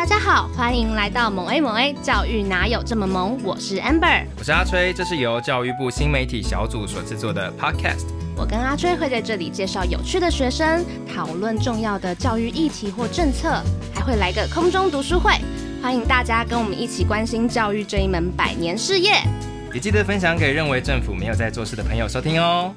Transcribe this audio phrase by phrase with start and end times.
[0.00, 3.38] 大家好，欢迎来到萌 A 萌 A 教育哪有这么萌？
[3.44, 8.06] 我是 Amber，我是阿吹，这是由教育部新媒体小组所制作的 Podcast。
[8.34, 13.62] 我跟阿吹会在这里介绍有趣的学生，讨论重要的教育议题或政策，
[13.94, 15.34] 还会来个空中读书会，
[15.82, 19.16] 欢迎大家跟我们一起关心教育这一门百年事业。
[19.74, 22.72] 也记得分享给认为政府没有在做事的朋友收听哦。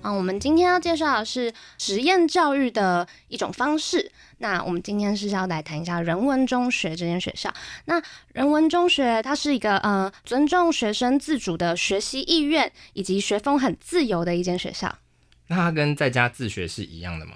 [0.00, 4.10] 啊，我们今天要介绍的是实验教育的一种方式。
[4.38, 7.52] 那我们今天是要来谈一下人文中学这间学校。
[7.86, 8.02] 那
[8.32, 14.98] 人文中学它是一个呃尊重学生自主的学习意愿以及学风很自由的一间学校。
[15.46, 17.34] 那它跟在家自学是一样的吗？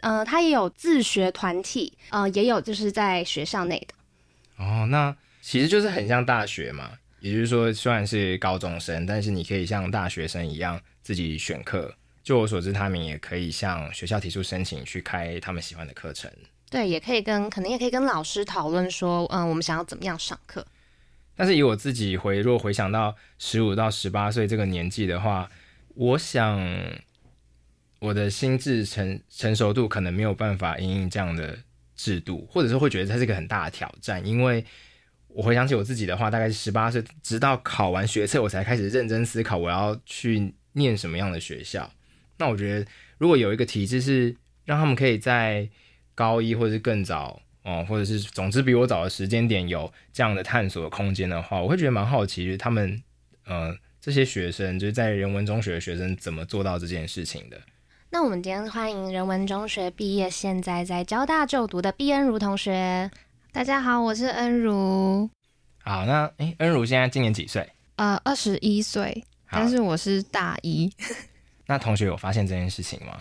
[0.00, 3.94] 呃，它也有自学团体，呃，也有就是在学校内的。
[4.62, 6.90] 哦，那其实就是很像大学嘛。
[7.20, 11.94] 也就是说，虽然是高中生，但是你可以像大学生一样自己选课。
[12.24, 16.28] 就我所知，他们也可以向学校提出申请，去开他们喜欢的课程。
[16.70, 20.66] 对，也可以跟可能也可以跟老师讨论说，嗯，我们想要怎么样上课。
[21.36, 25.50] 但是以我自己回，如果回想到十五到十八岁这个年纪的话，
[25.94, 26.58] 我想
[27.98, 31.58] 我的心智成成熟度可能没有办法因应这样的
[31.94, 34.24] 制度，或者是会觉得它是一个很大的挑战。
[34.26, 34.64] 因为
[35.28, 41.92] 我回想起我自己的话，大概是十八岁，直到考完学测，我才开始认真思考我要去念什么样的学校。
[42.36, 42.86] 那我觉得，
[43.18, 45.68] 如果有一个体制是让他们可以在
[46.14, 53.02] 高一或者是更早哦，或者是总之比我早的时间点有这样的探索的空间的话，我会觉得蛮好奇，就是他们
[53.46, 57.60] 呃这些学生就是在人文中学的学生怎么做到这件事情的。
[58.10, 63.10] 那我们今天欢迎人文中学毕业，现在在交大就读的毕恩如同学。
[63.50, 65.28] 大家好，我是恩如。
[65.78, 67.68] 好，那诶，恩如现在今年几岁？
[67.96, 70.92] 呃，二十一岁，但是我是大一。
[71.66, 73.18] 那同学有发现这件事情吗？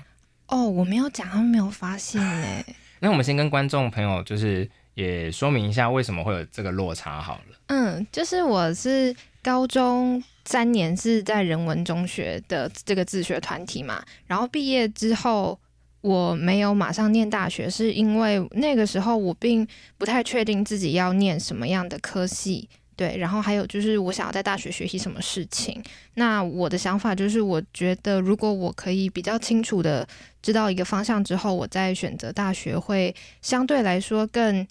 [0.47, 2.63] 哦，我没有讲，他们没有发现呢。
[2.99, 7.58] 那我们先跟观众朋友就是也说明一下，为什么会有这个落差好了。
[7.67, 15.58] 嗯，就是我是高中三年是在人文中学的这个自学团体嘛，然后毕业之后
[16.02, 19.67] 我没有马上念大学，是因为那个时候我并
[19.98, 22.70] 不太确定自己要念什么样的科系。
[22.95, 25.81] 对，然后还有就是我想要在大学学习什么事情。
[26.15, 30.08] 那我的想法就是，我觉得如果我可以比较清楚的
[30.42, 34.65] 知道一个方向之后，我再选择大学会相对来说更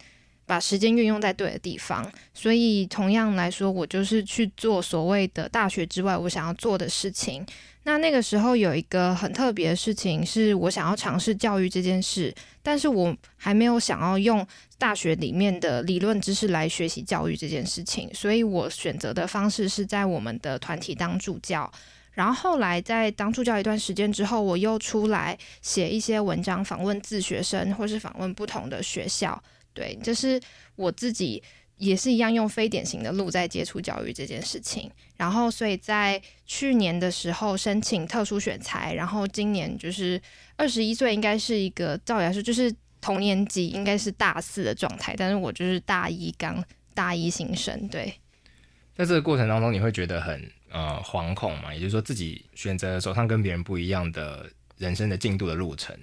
[0.46, 2.10] 把时间运用在对的地方。
[2.34, 7.44] 所以同样来说，我就是去做所谓的大学之外我想要做的事情。
[7.84, 12.32] 那那个时候有一个很特别的事情，是我想要尝试教育这件事，
[12.62, 14.46] 但是我还没有想要用
[14.78, 21.68] 大学里面的理论知识来学习教育这件事情，所以我选择的方式是在我们的团体当助教，
[22.12, 29.42] 然后后来在当助教一段时间之后，我又出来写一些文章，访问自学生或是访问不同的学校，
[29.74, 30.40] 对，这是
[30.76, 31.42] 我自己。
[31.82, 40.20] 也是一样用非典型的路在接触教育这件事情，然后所以在去年的时候申请特殊选才，然后今年就是
[40.56, 47.88] 二十一岁，应该是一个照理来说就是同年级，应该是大四的状态，但是我就是大一刚大一新生。
[47.88, 48.14] 对，
[48.94, 51.74] 在这个过程当中，你会觉得很呃惶恐嘛？
[51.74, 55.98] 也就是说自己选择走上跟别人不一样的人生的进度的路程。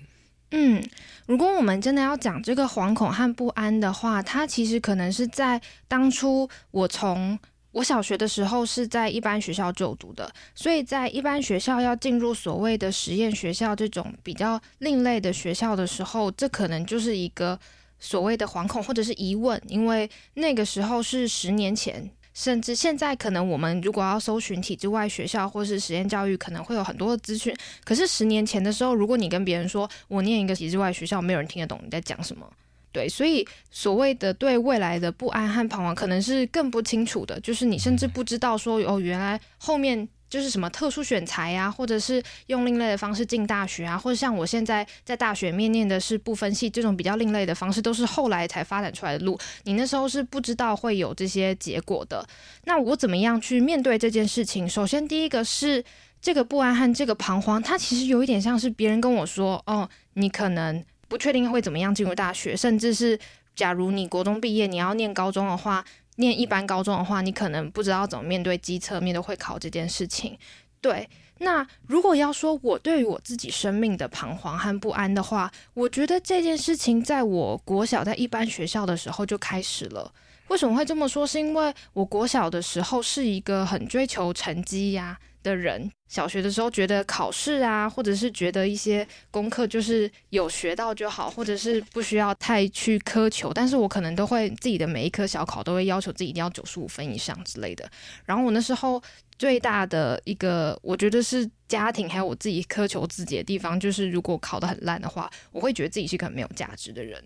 [0.52, 0.84] 嗯，
[1.28, 7.38] 如果我们真的要讲这个惶恐和不安的话，它其实可能是在当初我从
[7.72, 17.60] 我小学的时候是在一般学校就读的，所以在一般学校要进入所谓的实验学校这种比较另类的学校的时候，这可能就是一个
[18.00, 22.10] 所谓的惶恐或者是疑问，因为那个时候是十年前。
[22.34, 27.56] 甚至现在，可能我们如果要搜寻体制外学校或是实验教育，可能会有很多的资讯。
[27.84, 32.50] 可是十年前的时候，如果你跟别人说我念一个体制外学校，没有人听得懂你在讲什么。
[32.92, 37.40] 对，所以所谓的对未来的不安和彷徨，可能是更不清楚的。
[37.42, 40.08] 就是你甚至不知道说哦，原来后面。
[40.30, 49.38] 就是什么特殊选材啊，或者是用另类的方式进大学啊，或者像我现在在大学面念的是不分系这种比较另类的方式，都是后来才发展出来的路。
[49.64, 52.24] 你那时候是不知道会有这些结果的。
[52.66, 54.70] 那我怎么样去面对这件事情？
[54.70, 55.84] 首先，第一个是
[56.22, 63.18] 这个不安和这个彷徨，它其实有一点像是别人跟我说：“哦，你可能不确定会怎么样进入大学，甚至是
[63.56, 65.84] 假如你国中毕业，你要念高中的话。”
[66.20, 70.38] 念一般高中的话，你可能不知道怎么面对机测、面对会考这件事情。
[70.82, 80.12] 对，那如果要说我对于我自己生命的彷徨和不安的话，我觉得这件事情在我国小在一般学校的时候就开始了。
[80.50, 81.28] 为什么会这么说？
[81.28, 85.92] 是因为我国小的时候是一个很追求成绩呀的人。
[86.08, 93.54] 小学的时候觉得考试啊，或者是觉得一些功课就是有学到就好，或者是不需要太去苛求。
[93.54, 97.88] 但是我可能都会自己的每一科小考都会要求自己一定要九十五分以上之类的。
[98.26, 99.00] 然后我那时候
[99.38, 107.24] 最大的一个，我觉得是家庭还有我自己苛求自己的地方，就是如果考得很烂的话，我会觉得自己是个很没有价值的人。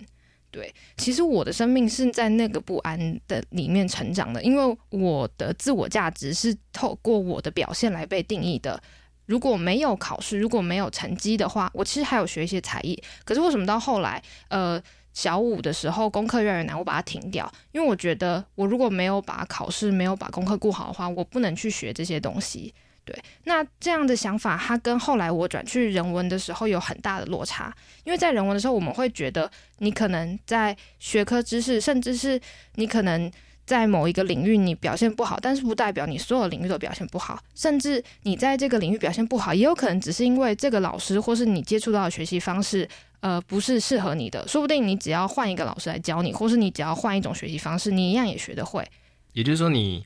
[0.54, 8.80] 对，其实我的生命是在那个不安的里面成长的，因为我的自我价值是透过我的表现来被定义的。
[9.26, 13.02] 如果没有考试，如果没有成绩的话，我其实还有学一些才艺。
[13.26, 14.80] 可是为什么到后来，呃，
[15.12, 17.52] 小五的时候功课越来越难，我把它停掉？
[17.72, 22.72] 因为我觉得我如果没有把考试、没有把功课顾好的话，我不能去学这些东西。
[23.06, 23.14] 对，
[23.44, 27.76] 那这样的想法，它跟后来我转去人文的时候有很大的落差。
[28.06, 32.40] 因为在人文的时候，我们会觉得你可能在学科知识，甚至是
[32.76, 33.30] 你可能
[33.66, 37.38] 在某一个领域你表现不好，但是不代表你所有领域都表现不好。
[37.56, 42.88] 甚至你在这个领域表现不好，也有可能只是因为这个老师或是你接触到的学习方式，
[43.20, 44.48] 呃，不是适合你的。
[44.48, 48.82] 说不定你只要换一个老师来教你，或是你只要换一种学习方式，你一样也学得会。
[49.34, 50.06] 也就是说，你。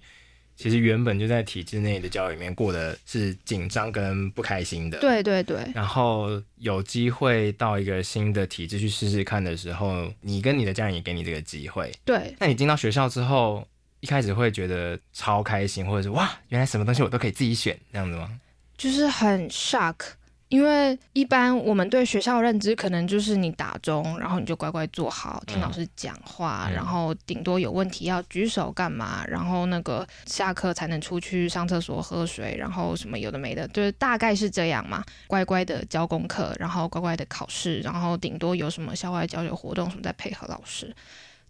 [0.57, 5.59] 其实原本就在体制内的教育里面过的是紧张跟不开心的，对对对。
[5.75, 12.35] 然后有机会到一个新的体制去试试看的时候，你跟你的家人也给你这个机会，对。
[12.39, 13.67] 那你进到学校之后，
[13.99, 18.27] 一开始会觉得超开心，或者是哇，原来什么东西我都可以自己选这样子吗？
[18.75, 19.95] 就是很 shock。
[20.49, 35.03] 因为一般我们对学校认知可能就是你打钟，然后你就乖乖坐好，听老师讲话，嗯、然后顶多有问题要举手干嘛，然后那个下课才能出去上厕所喝水，然后什么有的没的，就是大概是这样嘛。
[35.27, 40.95] 乖乖的交功课，然后乖乖的考试，然后顶多有什么校外交流活动什么再配合老师。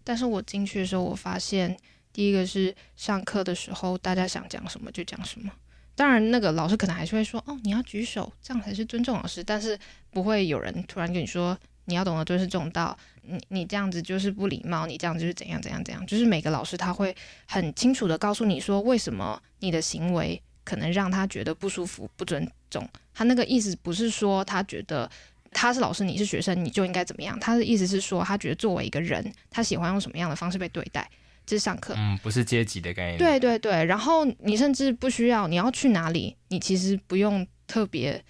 [0.02, 1.76] 但是我进去的时候，我发现
[2.12, 5.52] 第一个是上课的时候，大家想讲什么就讲什么。
[5.98, 9.76] 当然，那个老师可能还是会说：“哦，你要举手，这样才是尊重老师。”但是
[10.12, 17.12] 不会有人突然跟你说：“你要懂得尊师重道，你你这样子就是不礼貌，你这样就是怎样怎样怎样。”就是每个老师他会
[17.46, 22.88] 很清楚地告诉你说，为什么你的行为可能让他觉得不舒服、不尊重。
[23.12, 25.10] 他那个意思不是说他觉得
[25.50, 27.36] 他是老师，你是学生，你就应该怎么样。
[27.40, 31.10] 他的意思是说，他觉得作为一个人，他喜欢用什么样的方式被对待。
[31.56, 33.18] 是上课，嗯，不是阶级的概念。
[33.18, 38.22] 对对对，然后你甚至不需要，你要去哪里，你其实不用特别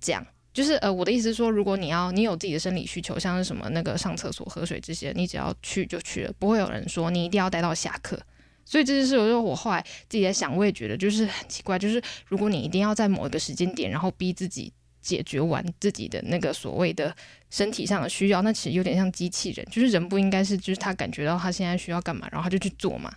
[0.00, 0.24] 讲。
[0.52, 8.20] 就是呃，我的意思是说，如果你要，你有自己的生理需求，像是什么那个上厕所、喝水这些，你只要去就去了，不会有人说你一定要待到下课。
[8.64, 14.72] 所以这就是我说，我后来自己在想，我也觉得就是很奇怪，就是如果你一定要在某一个时间点，然后逼自己。
[15.02, 17.14] 解决完自己的那个所谓的
[17.50, 23.12] 身体上的需要，那其实有点像机器人，就是人不应该是，就是他感觉到他现在需要干嘛，然后他就去做嘛。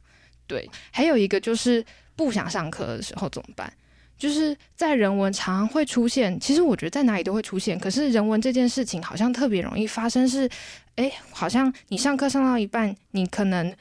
[0.48, 1.86] 对，还有一个就是
[2.16, 3.72] 不想上课的时候怎么办？
[4.18, 10.50] 就是在人文常常会出现，其实我觉得在哪里都会出现，可是人文这件事情好像特别容易发生，是，
[10.96, 13.74] 诶，好像你上课上到一半，你可能。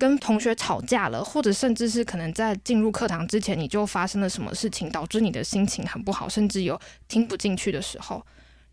[0.00, 8.24] 跟同学吵架了，或者甚至是可能在进入课堂之前，你就发生了什么事情，导致你的心情很不好，甚至有听不进去的时候。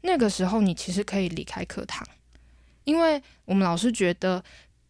[0.04, 2.08] 那个时候，你其实可以离开课堂，
[2.86, 4.42] 因为我们老师觉得，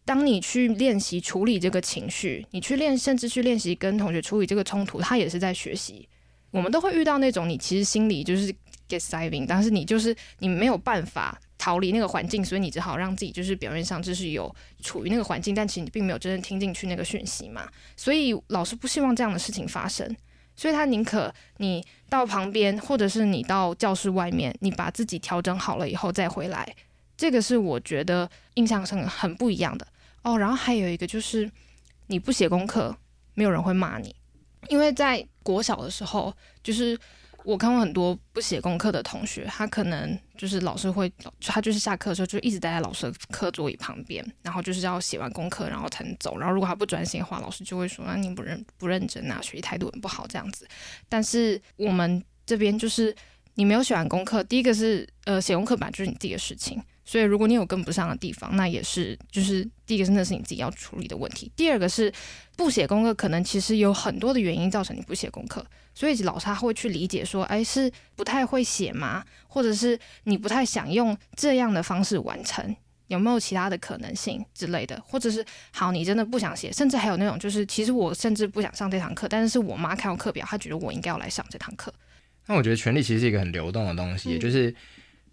[0.04, 6.08] 当你去练习处理这个情绪，你去练，甚至去练习跟同学处理这个冲突，他也是在学习。
[6.52, 8.54] 我们都会遇到那种，你其实心里就是
[8.88, 11.40] get saving，但是你就是你没有办法。
[11.58, 17.68] 逃离那个环境，所以你只好让自己就是表面上就是有处于那个环境，但其实你并没有真正听进去那个讯息嘛。
[17.96, 20.16] 所以老师不希望这样的事情发生，
[20.54, 26.74] 所以他宁可你到旁边，或者是你到教室外面，你把自己调整好了以后再回来。
[27.16, 29.84] 这个是我觉得印象上很不一样的
[30.22, 30.38] 哦。
[30.38, 31.50] 然后还有一个就是
[32.06, 32.96] 你不写功课，
[33.34, 34.14] 没有人会骂你，
[34.68, 36.96] 因为在国小的时候就是。
[37.48, 46.36] 我看过很多不写功课的同学，他可能就是老师会，他就是下课的时候就一直待在老师的课桌椅旁边，然后就是要写完功课然后才能走。
[46.36, 50.68] 然后如果他不专心的话，老师就会说：“那、你不认不认真啊，学习态度很不好这样子。”
[51.08, 53.16] 但是我们这边就是
[53.54, 56.78] 你没有写完功课，第一个是呃写功课本来就是你自己的事情，
[57.08, 61.50] 所以如果你有跟不上的地方，那也是就是第一个是那是你自己要处理的问题。
[61.56, 62.12] 第二个是
[62.54, 65.64] 不写功课，可能其实有很多的原因造成你不写功课。
[65.94, 69.24] 所以老师他会去理解说，哎，是不太会写吗？
[69.46, 72.76] 或者是你不太想用这样的方式完成？
[73.06, 75.02] 有没有其他的可能性之类的？
[75.02, 81.90] 或者是好，你真的不想写，甚至还有那种就是，其实我甚至不想上这堂课，但是是我妈看我课表，她觉得我应该要来上这堂课。
[82.44, 84.74] 那我觉得权力其实是一个很流动的东西，嗯、就是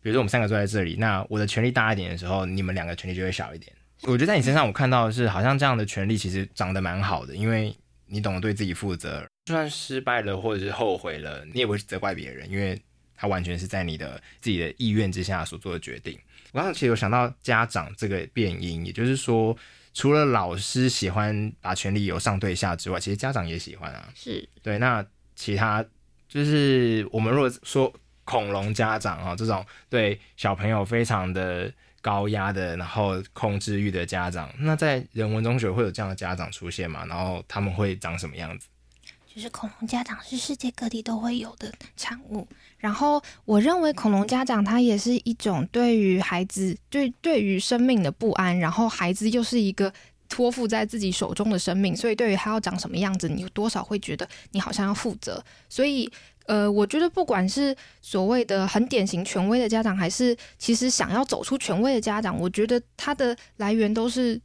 [0.05, 3.73] 比如说我们三个坐在这里，那我的权力大一点的时候，你们两个权力就会小一点。
[4.03, 12.79] 我觉得在你身上，我看到的是，好像这样的权利其实长得蛮好的，因为你懂得对自己负责，就算失败了或者是后悔了，你也不会责怪别人，因为
[13.15, 16.15] 他完全是在你的自己的意愿之下所做的决定。
[16.51, 19.57] 我刚刚其实有想到家长这个变音，也就是说，
[19.95, 24.07] 除了老师喜欢把权力由上对下之外，其实家长也喜欢啊。
[24.13, 25.03] 是对，那
[25.35, 25.83] 其他
[26.29, 27.91] 就是我们如果说
[28.25, 31.71] 恐龙家长啊，这种对小朋友非常的。
[32.01, 37.03] 高压的，然后控制欲的家长，那在人文中学会有这样的家长出现吗？
[37.07, 38.67] 然后他们会长什么样子？
[39.33, 42.47] 就是恐龙家长是世界各地都会有的产物。
[42.77, 49.91] 然后我认为恐龙家长他也是一种对于孩子对对于生命的不安，然后孩子又是一个
[50.29, 56.07] 托付在自己手中的生命，所以对于他要长什么样子，你有多少会觉得你好像要负责，所以。
[56.45, 64.39] 呃，我觉得不管是所谓的很典型权威的家长，还是其实想要走出权威的家长，我觉得他的来源都是。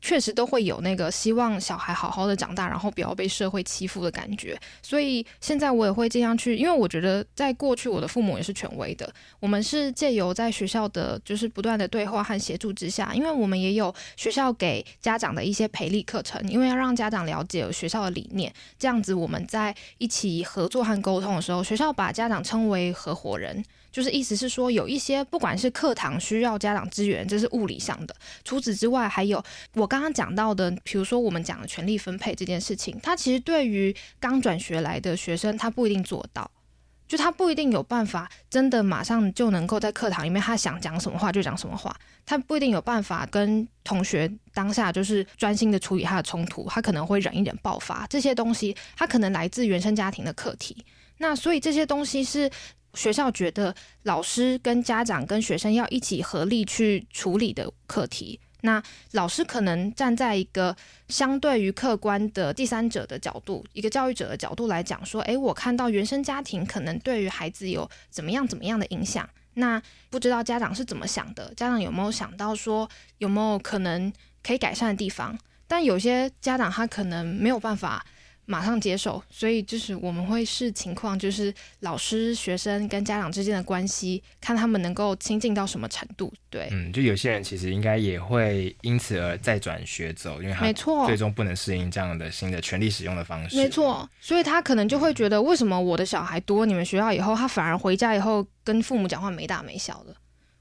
[0.00, 4.58] 确实都会有那个希望小孩好好的长大，然后不要被社会欺负的感觉。
[4.82, 9.12] 所以现在我也会尽量去，因为我觉得在过去我的父母也是权威的。
[9.40, 23.64] 我们是借由在学校的就是不断的对话和协助之下，因为我们也有学校给家长的一些培力课程，因为要让家长了解学校的理念，这样子我们在一起合作和沟通的时候，学校把家长称为合伙人。
[23.96, 28.14] 就是意思是说，有一些不管是课堂需要家长支援，这是物理上的。
[28.44, 36.50] 除此之外，还有我刚刚讲到的，比如说我们讲的权力分配这件事情，他其实对于刚转学来的学生，他不一定做到，
[37.08, 48.06] 就他不一定有办法真的马上就能够在课堂里面，他想讲什么话就讲什么话，他不一定有办法跟同学当下就是专心的处理他的冲突，他可能会忍一忍爆发。
[48.08, 50.84] 这些东西，他可能来自原生家庭的课题。
[51.16, 52.50] 那所以这些东西是。
[52.96, 53.72] 学校觉得
[54.02, 60.74] 老师跟家长跟学生要一起合力去处理的课题，那老师可能站在一个
[61.08, 71.52] 相对于客观的第三者的角度，一个教育者的角度来讲，说，诶，我看到原生家庭可能对于孩子有怎么样怎么样的影响，那不知道家长是怎么想的？
[71.54, 72.88] 家长有没有想到说
[73.18, 74.12] 有没有可能
[74.42, 75.38] 可以改善的地方？
[75.68, 78.04] 但有些家长他可能没有办法。
[78.46, 86.32] 马上接手，所以就是我们会视情况，就是老师、学生跟家长之间的关系，看他们能够亲近到什么程度。
[86.48, 93.56] 对，嗯，就有些人其实应该也会因此而再转学走，因为他没错，最终不能适应这样的新的权利使用的方式。
[93.56, 100.14] 没错，所以他可能就会觉得，为什么我的小孩多你们学校以后，他反而回家以后跟父母讲话没大没小的？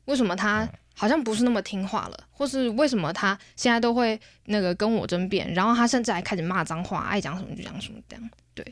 [0.05, 0.67] 为什么他？
[0.95, 8.29] 嗯好像不是那么听话了，或是为什么他现在都会那个跟我争辩，然后他甚至还开始骂脏话，爱讲什么就讲什么这样。
[8.53, 8.65] 对，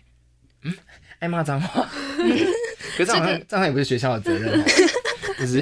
[0.61, 0.73] 嗯，
[1.19, 1.83] 爱骂脏话，
[2.95, 4.63] 可是这好像这好像也不是学校的责任，
[5.37, 5.59] 就是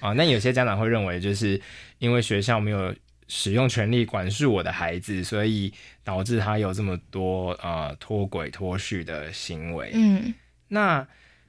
[0.00, 1.60] 啊，那有些家长会认为，就是
[1.98, 2.94] 因为学校没有
[3.26, 9.90] 使用权力管束我的孩子，所以导致他有这么多呃脱轨脱序的行为。
[9.92, 10.32] 嗯，
[10.68, 11.04] 那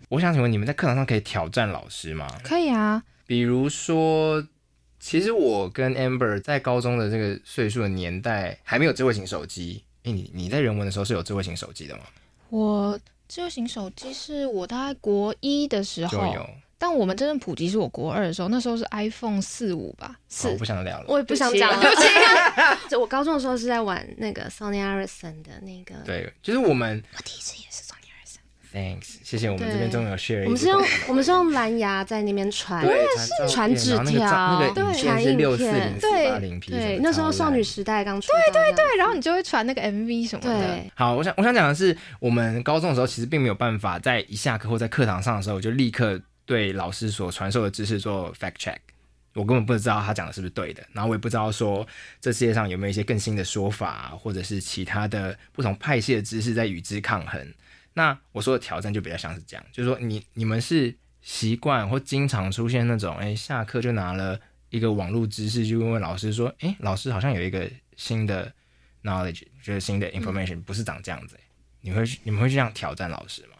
[0.09, 2.27] 我想请问，你们在课堂上可以挑战老师吗？
[2.43, 3.03] 可以啊。
[3.31, 4.45] 比如说，
[4.99, 9.85] 其实我跟 Amber 在高中的这个岁数的年代还没有智慧型手机。
[10.03, 12.03] 哎，你你在人文的时候是有智慧型手机的吗？
[12.49, 20.19] 我智慧型手机是我大概国一的时候就有，但我们真正普及是我国二的时候，那时候是 iPhone 四五吧。
[20.27, 21.79] 四，我不想聊了，我也不想讲。
[21.79, 22.07] 对不起，
[22.91, 25.95] 就我高中的时候是在玩那个 Sony Ericsson 的那个。
[26.03, 27.01] 对，就是我们。
[27.15, 27.90] 我第一次也是。
[28.73, 29.49] Thanks，谢谢。
[29.49, 30.45] 我们这边终于有 share。
[30.45, 33.05] 我们是用 我们是用蓝牙在那边传，对，
[33.49, 40.79] 传纸条，对，传影片，对，对，那时候少女时代刚出，对对对，然后你就会传那个 MV 什么的。
[40.95, 48.77] 好，我想我想讲的是，我们高中的时候其实并没有办法在一下课或在课堂上的时候就立刻对老师所传授的知识做 fact check，
[49.33, 51.85] 我根本不知道他讲的是不是对的，然后我也不知道说
[52.21, 57.53] 这世界上有没有一些更新的说法，或者是其他的不同派系的知识在与之抗衡。
[57.93, 68.49] 那我说的挑战就比较像是这样，就是说你你们是习惯或经常出现那种，哎，下课就拿了一个网络知识，去问问老师说，哎，老师好像有一个新的
[69.03, 71.37] knowledge，就是新的 information，不是长这样子，
[71.81, 73.57] 你会你们会这样挑战老师吗？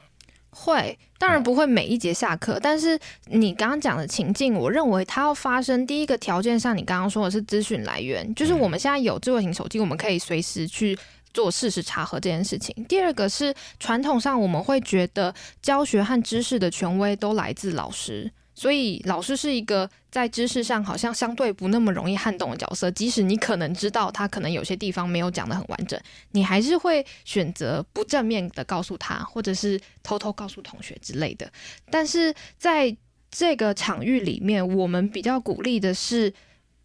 [0.50, 10.98] 会，当然不会每一节下课，嗯、但是你刚刚讲的情境，我认为它要发生，第一个条件上，你刚刚说的是资讯来源，就是我们现在有智慧型手机，我们可以随时去。
[11.34, 12.74] 做事实查核这件事情。
[12.86, 22.92] 第二个是传统上我们会觉得教学和知识的权威都来自老师，所以老师是一个在知识上好像相对不那么容易撼动的角色。
[22.92, 26.00] 即使你可能知道他可能有些地方没有讲得很完整，
[26.32, 31.52] 你还是会选择不正面的告诉他，或者是偷偷告诉同学之类的。
[31.90, 32.96] 但是在
[33.30, 36.34] 这个场域里面，我们比较鼓励的是。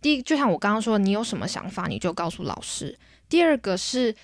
[0.02, 2.96] 第一，就像我刚刚说，你有什么想法，你就告诉老师。
[3.28, 4.14] 第二个是，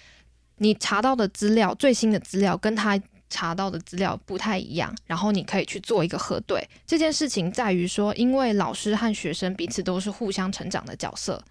[0.58, 6.68] 你查到的资料，最新的资料跟他查到的资料不太一样，然后你可以去做一个核对。
[6.86, 11.42] 这件事情在于说，因为老师和学生彼此都是互相成长的角色。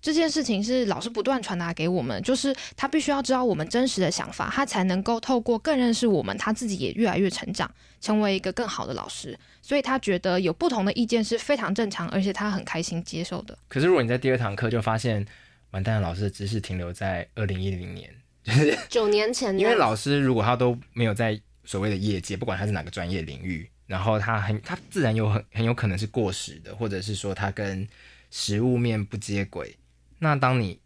[0.00, 7.68] 这件事情是老师不断传达给我们，就是他必须要知道我们真实的想法，他才能够透过更认识我们，他自己也越来越成长，
[8.00, 9.36] 成为一个更好的老师。
[9.60, 13.58] 所以他觉得有不同的意见是非常正常，而且他很开心接受的。
[13.66, 15.26] 可是如果你在第二堂课就发现，
[15.70, 19.58] 完蛋了，老师的知识停留在二零一零年，就是九年前。
[19.58, 27.86] 因为老师如果他都没有在所谓的业界，不管他是哪个专业领域，然后他很他自然有很很有可能是过时的，或者是说他跟
[28.30, 29.76] 实物面不接轨。
[30.18, 30.80] 那当你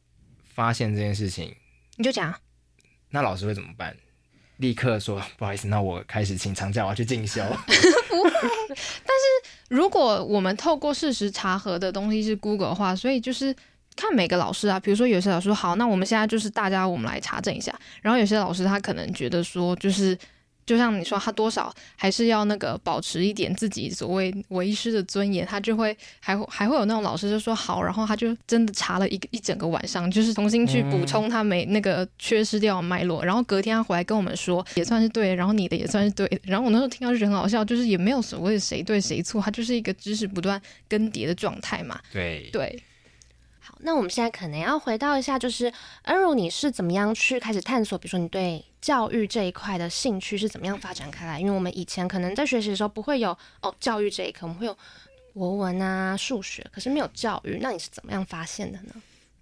[0.55, 1.55] 发现这件事情，
[1.97, 2.35] 你就讲，
[3.11, 3.97] 那老师会怎么办？
[4.59, 7.43] 立刻说不好意思，那我开始请长假，我要去进修。
[8.09, 8.31] 不会，
[8.71, 13.55] 但是如果我们透过事实查核的东西是 Google 的话，所以就是
[13.97, 20.19] 看每个老师啊，比如说有些老师说好，那我们现在就是大家我们来查证一下，然后有些老师他可能觉得说就是。
[20.65, 42.01] 就像你说，他多少还是要那个保持一点自己所谓为师的尊严，他就会还会还会有那种老师就说好，然后他就真的查了一个一整个晚上，就是重新去补充他没那个缺失掉的脉络，然后隔天他回来跟我们说也算是对，然后你的也算是对，然后我那时候听到就很好笑，就是也没有所谓的谁对谁错，他就是一个知识不断更迭的状态嘛。
[42.13, 42.81] 对对。
[43.62, 48.64] 好，那我们现在可能要回到一下，就是恩如你是怎么样去开始探索，比如说你对。
[48.83, 51.38] 教育这一块的兴趣是怎么样发展开来？
[51.38, 54.76] 因为我们以前可能在学习的时候不会有哦，教育这一课，我们会有
[55.33, 57.61] 国文啊、数学，可是没有教育。
[57.62, 58.95] 那你是怎么样发现的呢？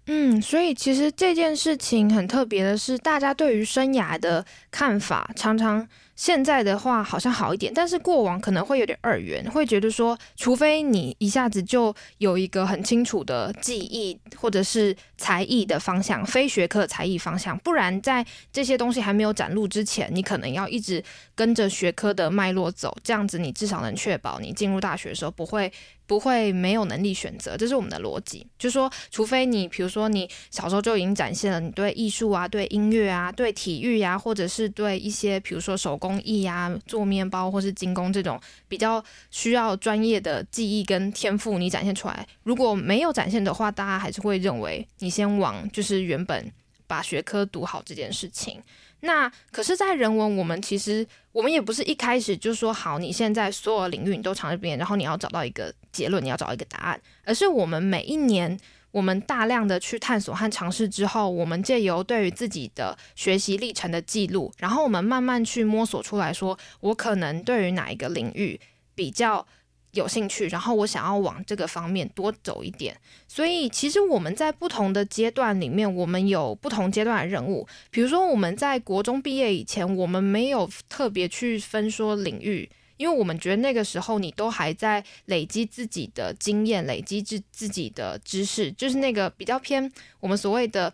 [0.05, 5.89] 嗯，所以其实这件事情很特别的是，大家对于生涯的看法常常。
[6.21, 18.23] 现在的话好像好一点，但是过往可能会有点二元，会觉得说，除非你一下子就有一个很清楚的记忆或者是才艺的方向，非学科才艺方向，不然在
[18.53, 25.73] 这些东西还没有展露之前，你可能要一直跟着学科的脉络走，这样子你至少能确保你进入大学的时候不会。
[26.11, 28.45] 不会没有能力选择，这是我们的逻辑。
[28.59, 42.27] 就说，除非你，比如说你小时候就已经展现了你对艺术啊、对音乐啊、对体育呀、啊，或者是对一些比如说手工艺呀、做面包或是精工这种比较需要专业的技艺跟天赋，你展现出来。
[42.43, 46.51] 如果没有展现的话，大家还是会认为你先往就是原本
[46.87, 48.61] 把学科读好这件事情。
[49.01, 58.57] 那可是，在人文，我们其实我们也不是一开始就说好，你现在所有领域你都尝试遍，然后你要找到一个结论，你要找一个答案，而是我们每一年，
[58.91, 68.59] 我们大量的去探索和尝试之后，我们借由对于自己的学习历程的记录，然后我们慢慢去摸索出来说，我可能对于哪一个领域
[68.95, 69.45] 比较。
[69.91, 72.95] 有兴趣，然后我想要往这个方面多走一点，
[73.27, 77.67] 所以其实我们在不同的阶段里面，我们有不同阶段的任务。
[77.89, 90.93] 比如说我们在国中毕业以前，我们没有特别去分说领域，因为我们觉得那个时候你都还在累积自己的经验，累积自自己的知识，就是那个比较偏我们所谓的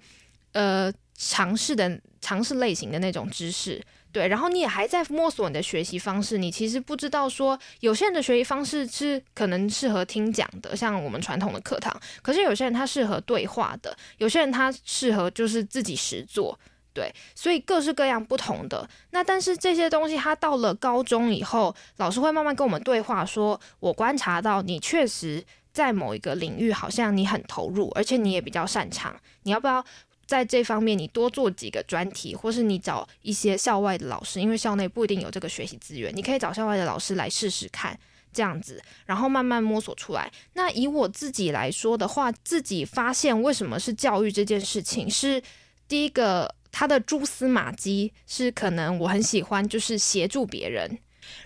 [0.54, 3.80] 呃尝试的尝试类型的那种知识。
[4.12, 16.58] 对，然后你也还在摸索你的学习方式，你其实不知道说，有些人的学习方式是可能适合听讲的，像我们传统的课堂，可是有些人他适合对话的，有些人他适合就是自己实做，
[16.94, 18.90] 对，所以各式各样不同的。
[19.12, 29.86] 那但是这些东西，他到了高中以后，老师会慢慢跟我们对话说，我观察到你确实在某一个领域好像你很投入，而且你也比较擅长，你要不要？
[30.28, 37.98] 在这方面，你多做几个专题，或是你找一些校外的老师，因为校内不一定有这个学习资源，你可以找校外的老师来试试看，
[38.34, 40.30] 这样子，然后慢慢摸索出来。
[40.54, 45.42] 那以我自己来说的话，自己发现为什么是教育这件事情，是
[45.88, 51.00] 第一个，他的蛛丝马迹是可能我很喜欢，就是协助别人。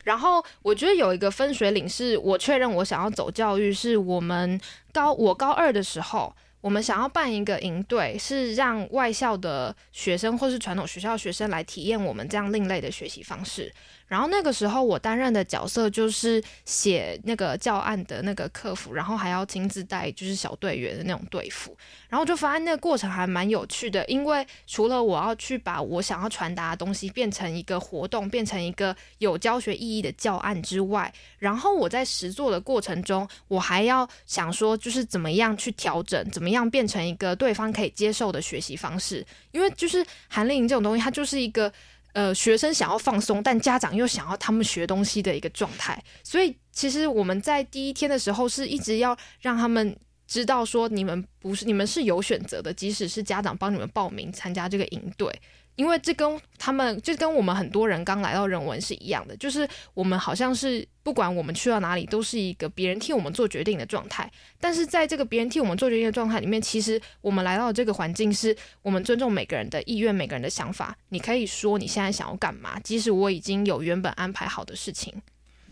[0.04, 4.60] 然后我觉得有一个分水岭，是我确认我想要走教育，是我们
[4.92, 6.36] 高我高二的时候。
[6.62, 13.74] 我们想要办一个营队，是让外校的学生或是传统学校学生来体验我们这样另类的学习方式。
[14.12, 21.74] 然后那个时候，我担任的角色就是写那个教案的那个客服，然后还要亲自带就是小队员的那种队服。
[22.10, 39.26] 然后就发现那个过程还蛮有趣的，因为除了我要去把我想要传达的东西变成一个活动，变成一个有教学意义的教案之外，然后我在实做的过程中，我还要想说，就是怎么样去调整，怎么样变成一个对方可以接受的学习方式。
[39.54, 41.72] 因为就是韩令营这种东西，它就是一个。
[42.14, 49.96] 呃，学生想要放松，但家长又想要他们学东西的一个状态，所以其实我们在第一天的时候是一直要让他们
[50.28, 55.34] 知道说你们不是你们是有选择的，即使是家长帮你们报名参加这个营队。
[55.82, 64.32] 因为这跟他们就跟我们很多人刚来到人文是一样的，就是我们好像是不管我们去到哪里，都是一个别人替我们做决定的状态。
[64.60, 70.96] 但是在这个别人替我们做决定的状态里面，其实我们来到这个环境，是我们尊重每个人的意愿、每个人的想法。
[71.10, 75.12] 你可以说你现在想要干嘛，即使我已经有原本安排好的事情。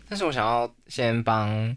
[0.08, 1.76] 但是我想要先帮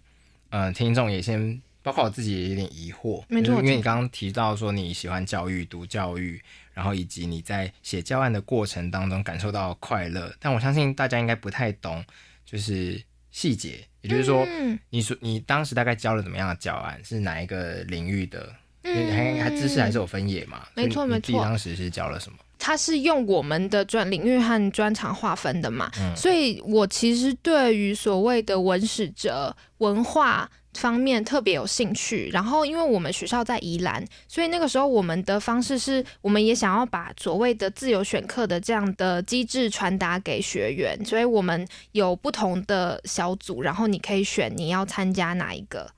[0.50, 1.62] 嗯、听众也先。
[1.84, 6.42] 包括我自己也有点疑惑，没错，因为你刚刚提到说你喜欢教育、读教育，
[6.74, 12.02] 然后以及你在写教案的过程当中感受到快乐，但我相信大家应该不太懂，
[12.46, 18.50] 就是细节，也就是说，嗯你说你当时大概教了怎么样的教案，是哪一个领域的？
[18.86, 20.66] 因为还还知识还是有分野嘛？
[20.76, 22.38] 没错没错，自己当时是教了什么？
[22.58, 25.92] 它是用我们的专领域和专长划分的嘛？
[26.00, 30.50] 嗯，所以我其实对于所谓的文史哲文化。
[30.74, 45.90] 方面特别有兴趣，然后因为我们学校在宜兰，所以那个时候我们的方式是，我们也想要把所谓的自由选课的这样的机制传达给学员，所以我们有不同的小组，然后你可以选你要参加哪一个。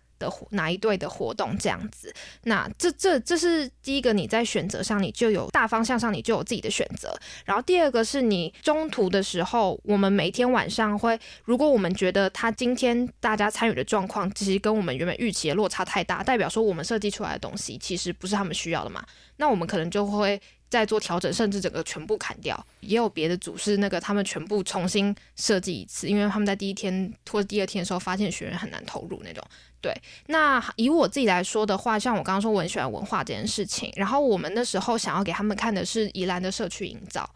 [0.52, 7.16] 哪一队的活动这样子，那这这这是第一个，你在选择上你就有大方向上你就有自己的选择。
[7.46, 19.04] 然后第二个是你中途的时候，我们每天晚上会，如果我们觉得他今天大家参与的状况其实跟我们原本预期的落差太大，代表说我们设计出来的东西其实不是他们需要的嘛，
[19.38, 22.66] 那我们可能就会再做调整，甚至整个全部砍掉。
[22.82, 29.44] 也有别的组是那个他们全部重新设计一次，因为他们在第一天或者第二天的时候发现学员很难投入那种。
[29.82, 29.94] 对，
[30.28, 37.30] 那以我自己来说的话，像我刚刚说我很喜欢文化这件事情，然后我们那时候想要给他们看的是宜兰的社区营造。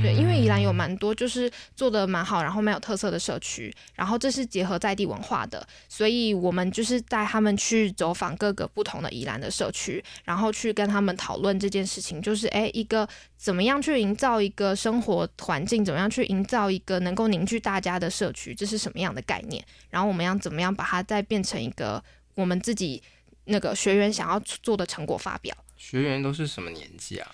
[0.00, 19.62] 对，因为宜兰有蛮多就是做的蛮好，然后蛮有特色的社区，然后这是结合在地文化的，所以我们就是带他们去走访各个不同的宜兰的社区，然后去跟他们讨论这件事情，就是诶，一个怎么样去营造一个生活环境，怎么样去营造一个能够凝聚大家的社区，这是什么样的概念？
[19.90, 22.02] 然后我们要怎么样把它再变成一个
[22.34, 23.02] 我们自己
[23.44, 25.54] 那个学员想要做的成果发表？
[25.76, 27.30] 学员都是什么年纪啊？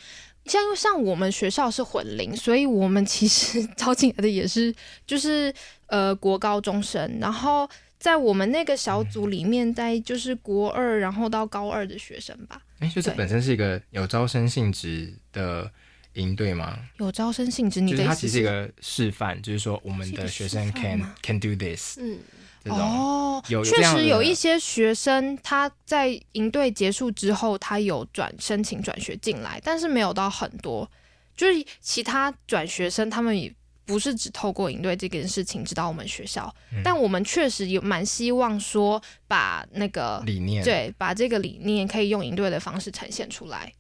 [0.49, 4.75] 像像我们学校是混龄，所以我们其实招进来的也是
[5.07, 5.53] 就是
[5.87, 12.61] 呃国高中生，然后在我们那个小组里面，在就是国二然后到高二的学生吧。
[12.79, 15.71] 哎，就是本身是一个有招生性质的
[16.15, 16.79] 营队吗？
[16.99, 18.07] 有招生性质，你的意思是？
[18.07, 21.99] 就是它其实是一个示范，就是说我们的学生 can can do this。
[22.01, 22.19] 嗯。
[22.65, 30.91] 哦，确实有一些学生他在营队结束之后，他有转申请转学进来，但是没有到很多。
[31.37, 33.51] 就是其他转学生，他们也
[33.87, 43.73] 不是只透过营队这件事情知道我们学校，嗯、但我们确实有蛮希望说把那个理念，对，把这个理念可以用营队的方式呈现出来。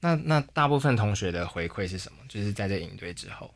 [0.00, 2.18] 那那大部分同学的回馈是什么？
[2.28, 3.52] 就是在这营队之后，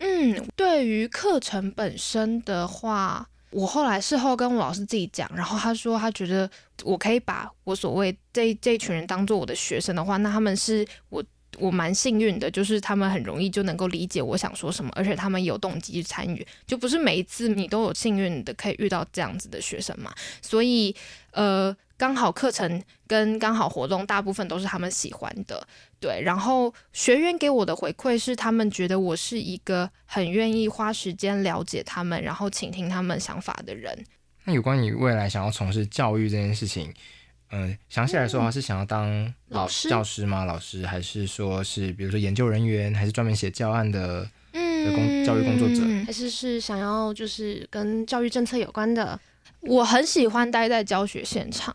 [0.00, 3.26] 嗯，对于课程本身的话。
[3.50, 6.50] 我后来事后跟我老师自己讲，然后他说他觉得
[6.84, 11.24] 我可以把我所谓这这群人当做我的学生的话，那他们是我
[11.58, 20.94] 我蛮幸运的，就是他们很容易就能够理解我想说什么，而且他们有动机去参与，就不是每一次你都有幸运的可以遇到这样子的学生嘛，所以
[21.32, 21.76] 呃。
[21.98, 25.66] 刚好课程跟刚好活动大部分都是他们喜欢的，
[25.98, 26.20] 对。
[26.22, 34.04] 然后学员给我的回馈是，他们觉得我是一个很愿意花时间了解他们，然后倾听他们想法的人。
[34.44, 36.92] 那有关于未来想要从事教育这件事情，
[37.50, 40.44] 嗯、呃，详细来说的话，是想要当老师、教师吗？
[40.44, 49.18] 老师还是说是比如说研究人员，还是专门写教案的嗯工教育工作者，还是是想要就是跟教育政策有关的？
[49.62, 51.74] 我很喜欢待在教学现场。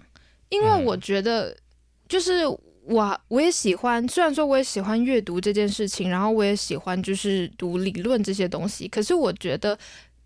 [0.52, 1.58] 因为我觉得，
[2.08, 2.46] 就是
[2.84, 9.80] 我我也喜欢，虽然说我也喜欢阅读这件事情，然后我也喜欢就是读理论这些东西，可是我觉得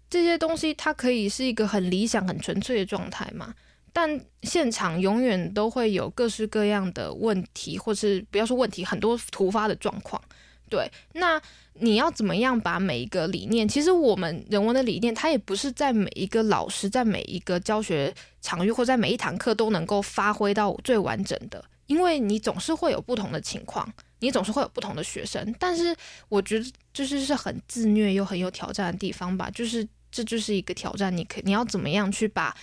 [0.09, 3.53] 这些东西它可以是一个很理想、很纯粹的状态嘛。
[3.93, 10.21] 但现场永远都会有各式各样的问题，或是不要说问题，很多突发的状况。
[10.67, 11.39] 对，那
[11.75, 13.67] 你要怎么样把每一个理念？
[13.67, 23.88] 其实我们人文的理念，它也不是在每一个老师在每一个教学场域或在每一堂课都能够发挥到最完整的，因为你总是会有不同的情况，
[24.19, 25.54] 你总是会有不同的学生。
[25.60, 25.95] 但是
[26.30, 32.56] 我觉得就是是很自虐又很有挑战的地方吧，就是这就是一个挑战，你可你要怎么样去把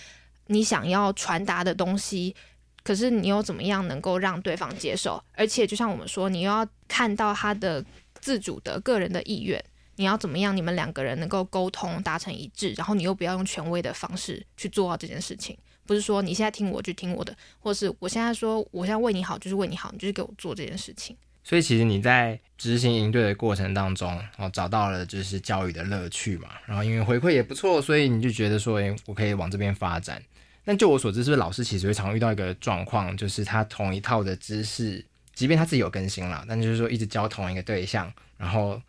[0.47, 2.35] 你想要传达的东西。
[2.83, 5.23] 可是你又怎么样能够让对方接受？
[5.33, 7.83] 而且就像我们说，你又要看到他的
[8.19, 9.63] 自主的个人的意愿，
[9.95, 10.55] 你要怎么样？
[10.55, 15.57] 你们两个人能够沟通达成一致，然后你又不要用权威的方式去做到这件事情。
[15.85, 21.15] 不是说你现在听我就听我的，或是我现在说我现在为你好就是为你好，你就是给我做这件事情。
[21.43, 30.23] 所以其实你在执行营队的过程当中，然后找到了就是教育的乐趣嘛，然后因为回馈也不错，所以你就觉得说，哎，我可以往这边发展。
[30.65, 38.81] 但就我所知，是不是老师其实会常遇到一个状况，就是他同一套的知识，即便他自己有更新了，但就是说一直教同一个对象，然后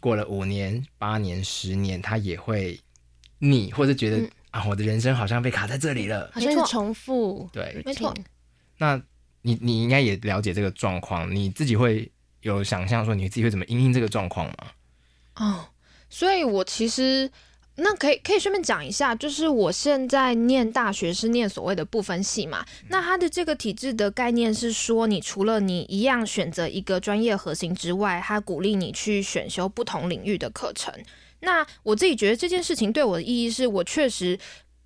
[0.00, 2.80] 过了五年、八年、十年，他也会
[3.38, 7.48] 腻，或者觉得、嗯、啊，我的人生好像被卡在这里了，好像是重复。
[7.52, 8.12] 对，没错。
[8.78, 9.00] 那
[9.42, 14.54] 你你应该也了解这个状况，你自己会有想象说你自己会怎么应应这个状况吗？
[15.36, 15.66] 哦，
[16.08, 17.30] 所以我其实
[17.82, 30.92] 那可以可以顺便讲一下，就是我现在念大学是念所谓的不分系嘛，那它的这个体制的概念是说，你除了你一样选择一个专业核心之外，它鼓励你去选修不同领域的课程。
[31.40, 34.38] 那我自己觉得这件事情对我的意义是我确实。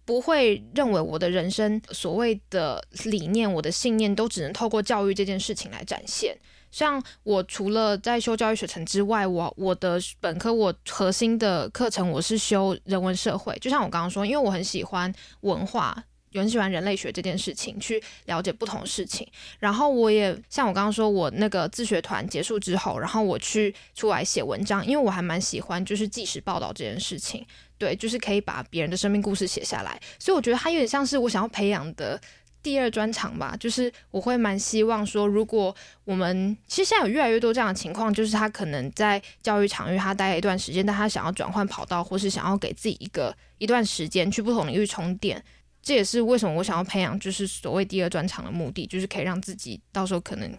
[0.06, 6.36] 不会认为我的人生所谓的理念、我的信念都只能透过教育这件事情来展现。
[6.74, 13.56] 像我除了在修教育学程之外，我我的本科我核心的课程我是修人文社会。
[13.60, 16.02] 就像我刚刚说，因为我很喜欢文化。
[16.30, 19.24] 有很喜欢人类学这件事情，去了解不同事情。
[19.60, 27.46] 然后我也像我刚刚说，我那个自学团结束之后，然后我去出来写文章，因为我还蛮喜欢就是即时报道这件事情。
[27.78, 30.00] 对，就是可以把别人的生命故事写下来。
[30.18, 32.20] 所以我觉得它有点像是我想要培养的
[32.64, 33.54] 第二专长吧。
[33.60, 35.72] 就是我会蛮希望说，如果
[36.04, 45.40] 我们其实现在有越来越多这样的情况，就是他可能在教育场域他待了一段时间，但他想要转换跑道，或是想要给自己一个一段时间去不同领域充电。
[45.82, 50.50] 这也是为什么我想要培养，就是所谓第二专长的目的，就是可以让自己到时候可能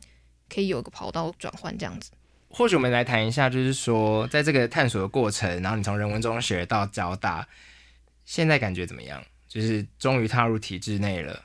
[0.48, 2.12] 可以有个跑道转换这样子。
[2.48, 7.46] 或许我们来谈一下，就是说在这个探索的过程，然后你从人文中学到交大，
[8.24, 9.22] 现在感觉怎么样？
[9.48, 11.42] 就是终于踏入体制内了。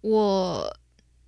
[0.00, 0.76] 我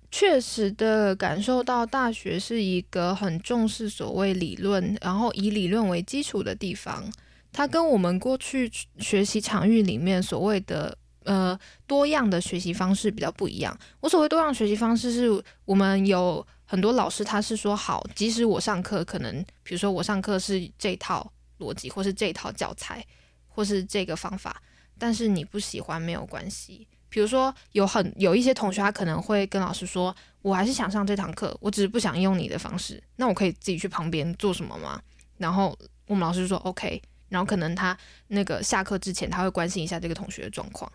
[0.09, 7.11] 确实的感受到大学是一个很重视所谓理论，然后以理论为基础的地方。
[7.51, 10.97] 它跟我们过去学习场域里面所谓的。
[11.23, 11.55] 呃，
[11.85, 13.77] 多样的学习方式比较不一样。
[13.99, 23.05] 我所谓多样学习方式，是我们有很多老师，他是说好，即使我上课可能，比如说我上课是这套逻辑，或是这套教材，
[23.47, 24.63] 或是这个方法，
[24.97, 26.87] 但是你不喜欢没有关系。
[27.11, 34.99] 比如说有很有一些同学，他可能会跟老师说，我还是想上这堂课，我只是不想用你的方式，那我可以自己去旁边做什么吗？
[35.37, 37.95] 然后我们老师就说 OK，然后可能他
[38.27, 40.89] 那个下课之前，他会关心一下这个同学的状况。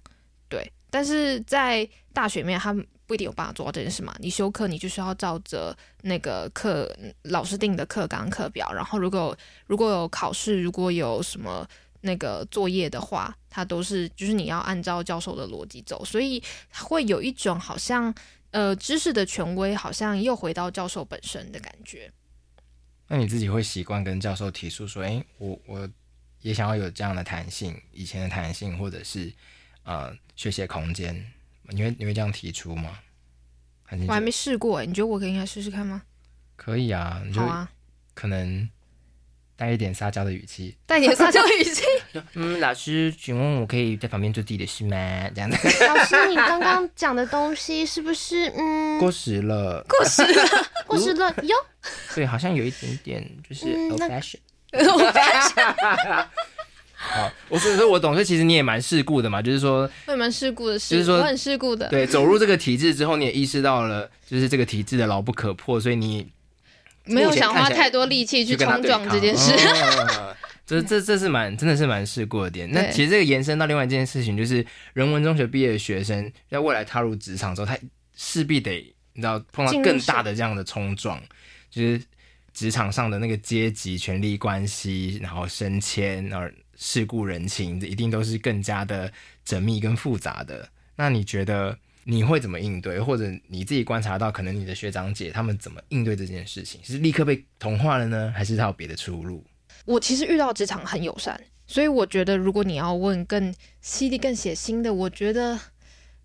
[0.49, 2.75] 对，但是在大学里面，他
[3.07, 4.15] 不一定有办法做到这件事嘛。
[4.19, 6.91] 你修课，你就是要照着那个课
[7.25, 11.67] 老师定的课纲课表，然后如果如果有考试，如果有什么
[12.07, 16.43] 那个作业的话，它都是就是你要按照教授的逻辑走，所以
[16.73, 18.15] 会有一种好像
[18.53, 22.11] 呃知识的权威好像又回到教授本身的感觉。
[23.09, 25.87] 那你自己会习惯跟教授提出说，哎，我我
[26.41, 29.31] 也想要有这样的弹性，以前的弹性，或者是。
[29.89, 31.15] 呃，学习空间，
[31.69, 32.99] 你会你会这样提出吗？
[33.85, 36.03] 还我还没试过，你觉得我可以应该试试看吗？
[36.57, 37.41] 可以啊，你就
[38.13, 38.69] 可能
[39.57, 41.83] 带一点撒娇的语气，带点撒娇的语气。
[42.35, 44.97] 嗯，老师，请问我可以在旁边做自己的事吗？
[45.35, 45.57] 这样子。
[45.87, 49.85] 老师，你刚刚讲的东西是不是嗯过时了？
[49.89, 51.55] 过时了，过时了哟。
[52.15, 54.39] 对，好像有一点点就是 old fashion。
[56.99, 61.87] 好，我所以说，我懂，所以其实你也蛮世故的嘛，就是说，我也蛮世故的，就是说，我很世故的。
[61.89, 66.27] 对，走入这个体制之后，你也意识到了，就是这个体制的牢不可破，所以你
[67.07, 69.53] 没有想花太多力气去冲撞这件事。
[70.67, 72.71] 这这这是蛮真的是蛮事故的点。
[72.73, 77.79] 那其实这个延伸到另外一件事情，就是人文中学毕业的学生在未来踏入职场之后，他
[78.17, 81.23] 势必得你知道碰到更大的这样的冲撞，
[81.71, 82.03] 就是
[82.53, 86.47] 职场上的那个阶级权力关系，然后升迁，然后。
[86.79, 89.11] 世故人情，这一定都是更加的
[89.47, 90.69] 缜密跟复杂的。
[90.95, 91.75] 那你觉得
[92.09, 96.81] 你会怎么应对，或者你自己观察到，可能你的学长姐他们怎么应对这件事情？
[96.85, 99.45] 是立刻被同化了呢，还是他有别的出路？
[99.85, 105.59] 我其实遇到职场很友善，所以我觉得如果你要问更犀利、更血腥的，我觉得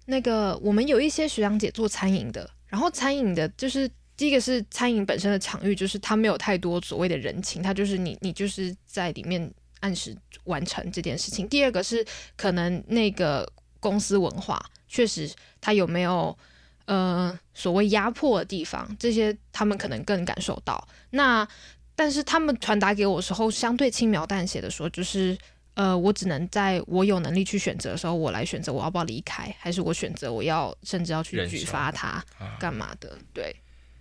[0.05, 9.51] 那个我们有一些学长姐做餐饮的，然后餐饮的就是第一个是餐饮本身的场域，就是它没有太多所谓的人情，它就是你你就是在里面。
[9.81, 11.49] 按时完成这件事情。
[11.49, 12.05] 第二个是
[12.37, 16.37] 可能那个公司文化确实他有没有
[16.85, 20.87] 呃所谓压迫的地方，这些他们可能更感受到。
[21.09, 21.45] 那
[21.93, 25.37] 但是他们传达给我的时候相对轻描淡写的说，就是
[25.73, 32.23] 呃，我只能在我有能力去选择的时候，我来选择我要不要离开，还是我选择我要甚至要去举发他
[32.59, 33.17] 干嘛的？
[33.33, 33.55] 对。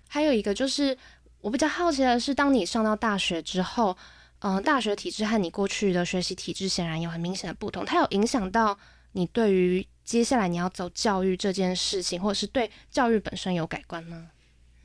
[0.09, 0.97] 还有一个就是
[1.41, 3.97] 我比较好奇的是，当你上到大学之后，
[4.41, 8.77] 嗯、呃，大学体制和你过去的学习体制显然有很明显的不同，它有影响到
[9.13, 14.29] 你对于接下来你要走教育这件事情，或者是对教育本身有改观吗？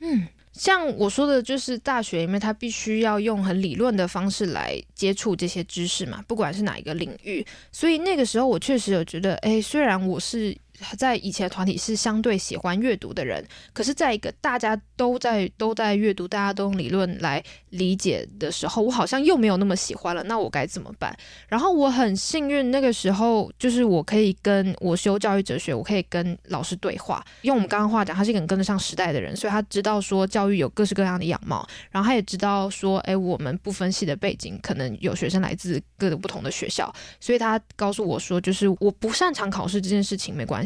[0.00, 0.28] 嗯。
[0.52, 7.46] 像我说的，就是大学里面，他必须要用很理论的方式来接触这些知识嘛，不管是哪一个领域。
[7.70, 10.56] 所以那个时候，我确实有觉得，哎，虽然我是。
[10.96, 20.22] 在以前团体是相对喜欢阅读的人，可是在一个大家都在都在阅读，大家都用理论来理解的时候，我好像又没有那么喜欢了。
[20.24, 21.16] 那我该怎么办？
[21.48, 27.24] 然后我很幸运，那个时候就是我可以跟我修教育哲学，我可以跟老师对话。
[27.42, 40.65] 用我们刚刚话讲，他是一个很跟得上时代的人，所以他知道说教育有各式各样的样貌，然后他也知道说，哎，我们不分系的背景，可能有学生来自各个不同的学校，所以他告诉我说，就是我不擅长考试这件事情没关系。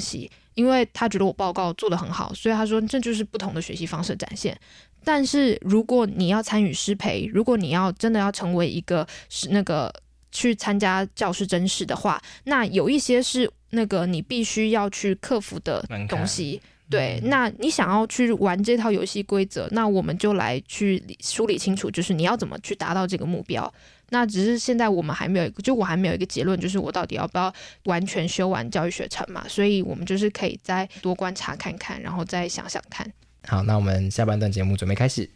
[0.54, 4.58] 因为他觉得我报告做得很好，所以他说这就是不同的学习方式展现。
[5.04, 9.92] 但是如果你要参与师培，如果你要真的要成为一个是那个
[10.32, 16.60] 去参加教师甄试的话，那有一些是那个你必须要去克服的东西。
[16.90, 23.72] 对，那你想要去玩这套游戏规则，那我们就来去梳理清楚，就是你要怎么去达到这个目标。
[24.12, 27.52] 那只是现在我们还没有，就我还没有一个结论，就是我到底要不要
[27.84, 29.46] 完全修完教育学程嘛？
[29.48, 33.10] 所以我们就是可以再多观察看看，然后再想想看。
[33.46, 35.30] 好，那我们下半段节目准备开始。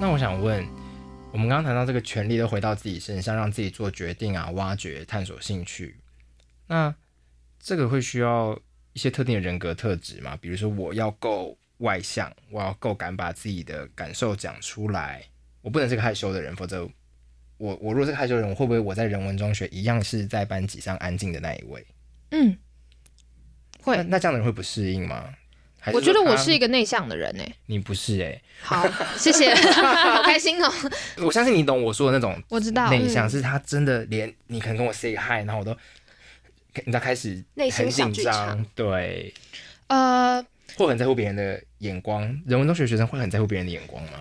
[0.00, 0.66] 那我想问，
[1.32, 5.96] 我们刚刚谈到这个权利都回到自己身上，让自己做决定啊，挖掘、探索兴趣。
[6.66, 6.92] 那
[7.60, 8.58] 这个会需要
[8.92, 10.36] 一些特定的人格特质吗？
[10.40, 11.56] 比如说，我要够。
[11.82, 15.22] 外向，我要够敢把自己的感受讲出来。
[15.60, 16.88] 我不能是个害羞的人，否则
[17.58, 21.86] 我我如果是个害羞的人，我会不会我在人文中学一样是在班级上安静的那一位？
[22.30, 22.56] 嗯，
[23.82, 23.96] 会。
[23.96, 25.34] 那，那这样的人会不适应吗？
[25.92, 27.54] 我觉得我是一个内向的人诶。
[27.66, 28.40] 你不是诶。
[28.60, 30.72] 好，谢谢， 好开心哦。
[31.18, 35.76] 我相信你懂我说的那种，我知道内向是他真的连你可能跟我 say hi，然后我都
[36.74, 39.34] 你知道开始内心紧张，对，
[39.88, 40.44] 呃。
[40.76, 44.18] 会很在乎别人的眼光，人文中学学生会很在乎别人的眼光吗？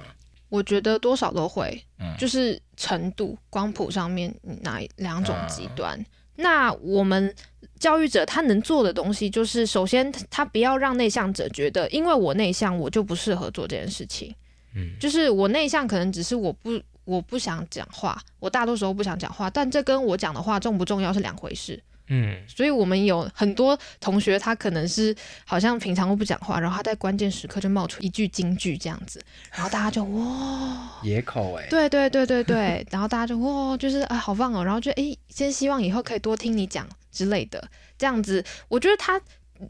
[0.50, 5.98] 我觉得多少都会，嗯，就是程度光谱上面哪两种极端。
[5.98, 7.34] 啊、那我们
[7.80, 14.36] 教育者他能做的东西，就是首先他不要让内向者觉得，因为我内向，我就不适合做这件事情。
[14.76, 21.82] 嗯，就是我内向，可能只是我不我不想讲话，我大多时候不想讲话，但这跟我讲的话重不重要是两回事。
[22.14, 37.66] 嗯，所以我们有很多同学，他可能是好像平常都不讲话，然后他在关键时刻就冒出一句金句这样子，然后大家就哇，野口哎、欸，对对对对对， 然后大家就哇，就是啊好棒哦，然后就哎，先希望以后可以多听你讲之类的，
[37.98, 39.20] 这样子，我觉得他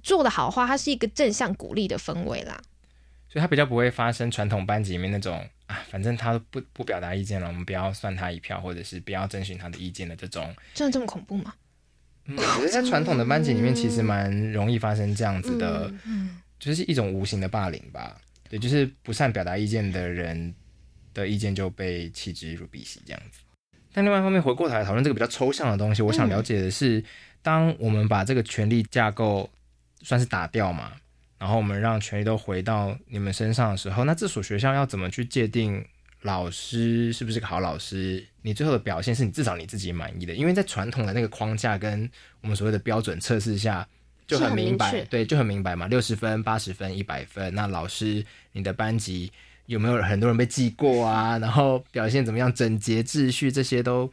[0.02, 2.60] 做的好话，他是一个正向鼓励的氛围啦，
[3.30, 11.54] 所以他比较不会发生传统班级里面那种啊，反正他不不表达意见了，我们不要算他一票，或者是不要征询他的意见的这种，真的这么恐怖吗？
[12.36, 18.16] 嗯，我觉得在传统的班级里面，其实蛮容易发生这样子的，嗯嗯、就是一种无形的霸凌吧。
[18.50, 20.54] 对，就是不善表达意见的人
[21.14, 23.40] 的意见就被弃之如敝屣这样子。
[23.94, 27.04] 但另外一方面，回过头来讨论这个比较抽象的东西，我想了解的是，嗯、
[27.42, 29.50] 当我们把这个权力架构
[30.02, 30.94] 算是打掉嘛，
[31.38, 35.86] 然后我们让权力都回到你们身上的时候，那这所学校要怎么去界定？
[36.22, 38.24] 老师是不是个好老师？
[38.44, 42.10] 你最后的表现是你至少你自己满意的，因为在传统的那个框架跟
[42.42, 43.88] 我们所谓的标准测试下，
[44.28, 47.54] 就很明白，明对，就很明白嘛，六十分、八十分、一百分。
[47.56, 49.32] 那老师，你的班级
[49.66, 51.40] 有没有很多人被记过啊？
[51.40, 52.54] 然后表现怎么样？
[52.54, 54.12] 整洁、秩序这些都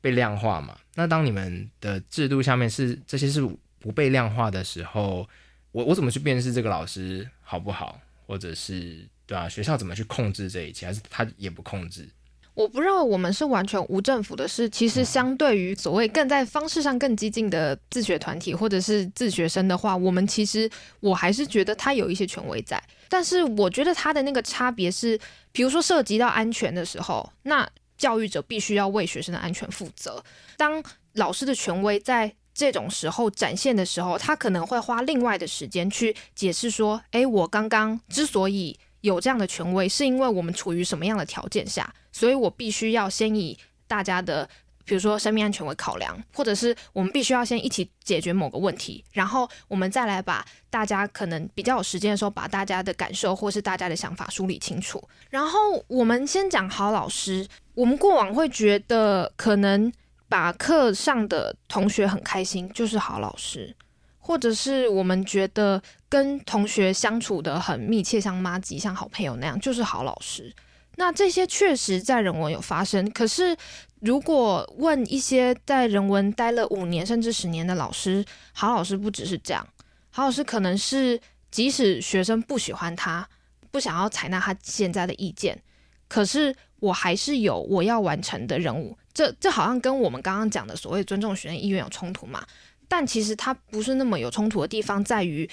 [0.00, 0.76] 被量化嘛？
[0.96, 3.40] 那当你们的制度下面是这些是
[3.78, 5.28] 不被量化的时候，
[5.70, 9.06] 我我怎么去辨识这个老师好不好，或者是？
[9.26, 10.86] 对啊，学校怎么去控制这一切？
[10.86, 12.08] 还是他也不控制？
[12.52, 14.70] 我不认为我们是完全无政府的事。
[14.70, 22.80] 其实，相对于所谓更在方式上更激进的自学团体或者是自学生的话，我们其实我还是觉得他有一些权威在。
[23.08, 25.18] 但是，我觉得他的那个差别是，
[25.50, 30.22] 比如说涉及到安全的时候，那教育者必须要为学生的安全负责。
[30.56, 30.80] 当
[31.14, 44.48] 老师的权威在这种时候展现的时候，他可能会花另外的时间去解释说：“诶，我刚刚之所以……”有这样的权威，是因为我们处于什么样的条件下，所以我必须要先以大家的，
[44.86, 55.06] 比如说生命安全为考量，或者是我们必须要先一起解决某个问题，然后我们再来把大家可能比较有时间的时候，把大家的感受或是大家的想法梳理清楚。
[55.28, 59.92] 然后我们先讲好老师，我们过往会觉得，可能
[60.30, 63.76] 把课上的同学很开心就是好老师，
[64.18, 65.82] 或者是我们觉得
[66.14, 70.54] 跟同学相处得很密切，像妈吉、像好朋友那样就是好老师。
[70.94, 73.56] 那这些确实在人文有发生，可是
[73.98, 79.66] 如果问一些在人文待了五年甚至十年的老师，好老师不只是这样，
[80.10, 83.28] 好老师可能是即使学生不喜欢他，
[83.72, 85.60] 不想要采纳他现在的意见，
[86.06, 88.96] 可是我还是有我要完成的任务。
[89.12, 92.46] 这这好像跟我们刚刚讲的所谓尊重学生意愿有冲突嘛？
[92.86, 95.48] 但其实它不是那么有冲突的地方在于，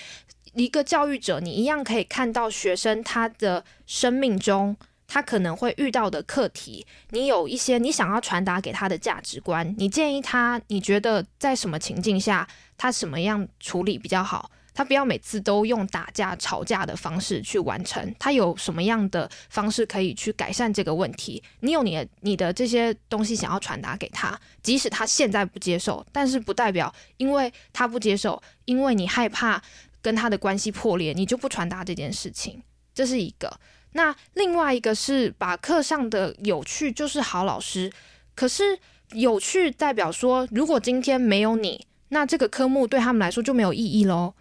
[0.54, 4.76] 一个教育者，你一样可以看到学生他的生命中。
[5.14, 12.48] 他可能会遇到的课题，你有一些你想要传达给他的价值观，你建议他，你觉得在什么情境下
[12.78, 14.50] 他什么样处理比较好？
[14.74, 21.44] 他不要每次都用打架、吵架的方式去完成，他有什么样的方式可以去改善这个问题？
[21.60, 29.62] 你有你的你的这些东西想要传达给他，即使他现在不接受，但是不代表因为他不接受，因为你害怕
[30.02, 32.62] 跟他的关系破裂，你就不传达这件事情，
[32.94, 33.60] 这是一个。
[33.94, 37.92] 那另外一个是把课上的有趣就是好老师，
[38.36, 38.80] 可是
[39.12, 44.34] 有趣代表说，如果今天没有你，那这个科目对他们来说就没有意义喽。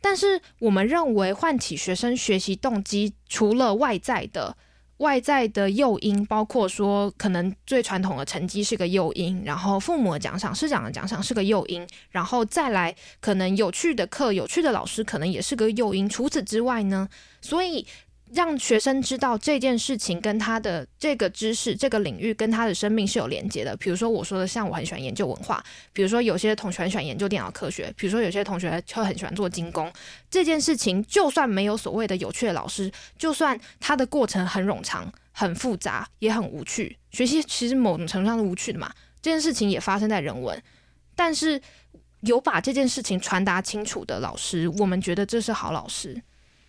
[0.00, 4.56] 但是我们认为唤起学生学习动机，除了外在的
[4.98, 16.08] 外在的诱因，包括说可能最传统的成绩是个诱因，然后父母的奖赏、师长的奖赏是个诱因，然后再来可能有趣的课、有趣的老师可能也是个诱因。
[16.08, 17.08] 除此之外呢，
[17.40, 17.86] 所以。
[18.34, 23.76] 让学生知道这件事情跟他的这个知识、这个领域跟他的生命是有连接的。
[23.76, 25.56] 比如说我说的，像我很喜欢研究文化；
[25.92, 29.90] 比如说有些同学很喜欢研究电脑科学；比如说有些同学就很喜欢做精工。
[30.28, 36.96] 这件事情就算没有所谓的有趣的老师，就算他的过程很冗长、很复杂，也很无趣。
[37.12, 38.92] 学习其实某种程度上是无趣的嘛。
[39.22, 40.60] 这件事情也发生在人文，
[41.14, 41.60] 但是
[42.20, 46.20] 有把这件事情传达清楚的老师，我们觉得这是好老师。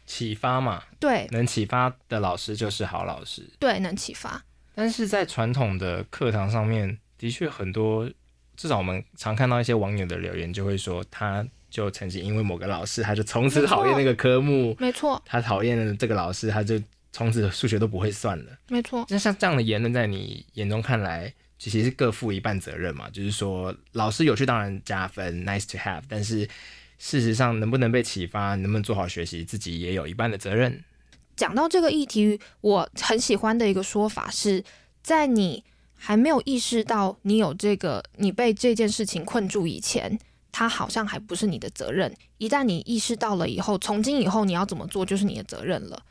[0.05, 4.43] 启发嘛，对，能启发的老师就是好老师，对，能启发。
[4.73, 8.09] 但是在传统的课堂上面，的确很多，
[8.55, 16.79] 至少我们常看到一些网友的留言，就会说，他就曾经因为某个老师，他就从此讨厌那个科目，没错，他讨厌了这个老师，他就
[17.11, 19.05] 从此数学都不会算了，没错。
[19.09, 23.09] 那像这样的言论，在你眼中看来，其实是各负一半责任嘛？
[23.09, 26.47] 就是说，老师有趣当然加分，nice to have，但是。
[26.97, 30.83] 事实上，能不能被启发，能不能做好学习，自己也有一半的责任。
[31.35, 34.63] 讲到这个议题，我很喜欢的一个说法是，
[35.03, 40.17] 在你还没有意识到你有这个，你被这件事情困住以前，
[40.51, 42.15] 它好像还不是你的责任。
[42.37, 46.01] 一旦你意识到了以后，从今以后你要怎么做，就是你的责任了。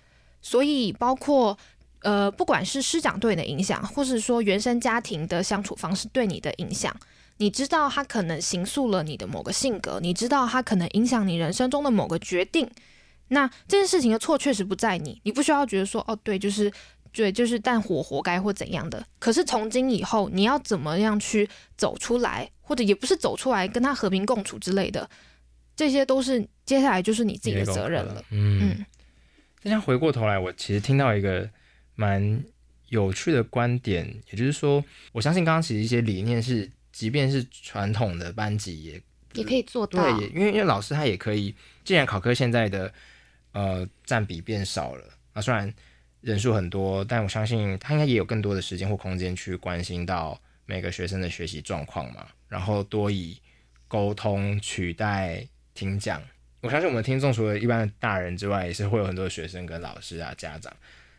[0.43, 1.57] 所以，包括
[2.01, 6.95] 呃，不管是师长对你的影响，或是说原生家庭的相处方式对你的影响。
[7.39, 12.71] 你知道他可能形塑了你的某个性格，你知道他可能影响你人生中的某个决定。
[13.29, 16.71] 那这件事情的错确实不在你，你不需要觉得说哦，对，就是
[17.13, 19.05] 对，就是但活活该或怎样的。
[19.19, 25.09] 可是从今以后，你要怎么样去走出来，或者也不是走出来，跟他和平共处之类的，
[25.75, 28.23] 这些都是接下来就是你自己的责任了。
[28.31, 28.85] 嗯，
[29.61, 31.49] 这样回过头来，我其实听到一个
[31.97, 32.45] 蛮
[32.91, 36.71] 有趣的观点，也就是说，我相信刚刚其实一些理念是。
[36.95, 41.53] 即便是传统的班级也也可以做到，对，因为因为老师他也可以，
[41.85, 42.95] 既然考科现在的
[43.51, 45.75] 呃占比变少了啊，虽然
[46.21, 53.37] 人数很多，但我相信他应该也有更多的时间或空间去关心到每个学生的学习状况嘛，然后多以
[53.89, 56.23] 沟通取代听讲。
[56.61, 60.73] 我相信我们听众除了一般的大人之外，也是会有很多学生跟老师啊家长。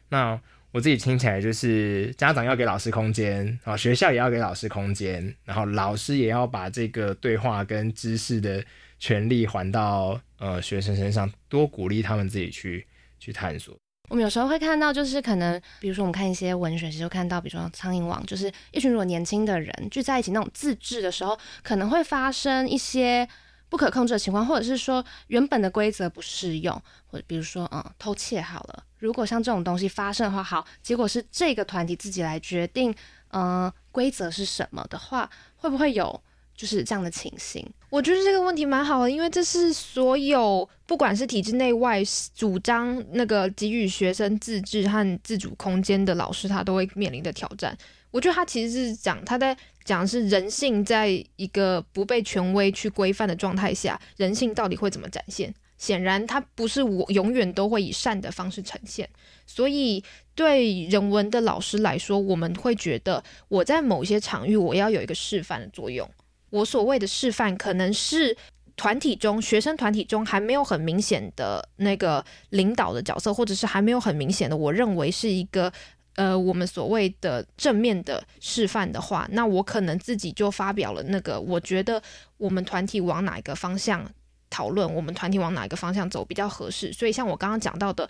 [0.07, 0.39] 那
[0.75, 8.61] 我自己听起来就是家长要给老师空间，啊，学校也要给老师空间，然后老师也要把这个对话跟知识的
[8.99, 12.85] 权利还到呃学生身上，多鼓励他们自己去
[13.17, 13.73] 去探索。
[14.09, 23.25] 我们有时候会看到，就是可能比如说我们看一些文学，其实就看到，比如说苍蝇王，就是一群如果年轻的人聚在一起那种自治的时候，可能会发生一些。
[23.69, 26.73] 不可控制的情况，或者是说原本的规则不适用，
[27.07, 32.93] 或者比如说嗯偷窃好了，如果像这种东西发生的话，好，结果是这个团体自己来决定，
[33.31, 36.21] 嗯规则是什么的话，会不会有
[36.55, 37.67] 就是这样的情形？
[37.89, 42.01] 我觉得这个问题蛮好的，因为这是所有不管是体制内外
[42.35, 47.77] 主张那个给予学生自治和自主空间的老师，他都会面临的挑战。
[48.15, 55.53] 我觉得他其实是讲他在讲是人性，在一个不被权威去规范的状态下，人性到底会怎么展现？
[55.77, 59.09] 显然它不是我永远都会以善的方式呈现，
[59.45, 60.01] 所以
[60.33, 66.09] 对人文的老师来说，我们会觉得我在某些场域我要有一个示范的作用。
[66.51, 68.37] 我所谓的示范，可能是
[68.77, 75.69] 团体中学生团体中还没有很明显的那个领导的角色，或者是还没有很明显的，我认为是一个。
[76.15, 82.01] 呃，我们所谓的正面的示范的话，那我可能自己就发表了那个，我觉得
[82.37, 84.09] 我们团体往哪一个方向
[84.49, 86.93] 讨论，我们团体往哪一个方向走比较合适。
[86.93, 88.09] 所以像我刚刚讲到的，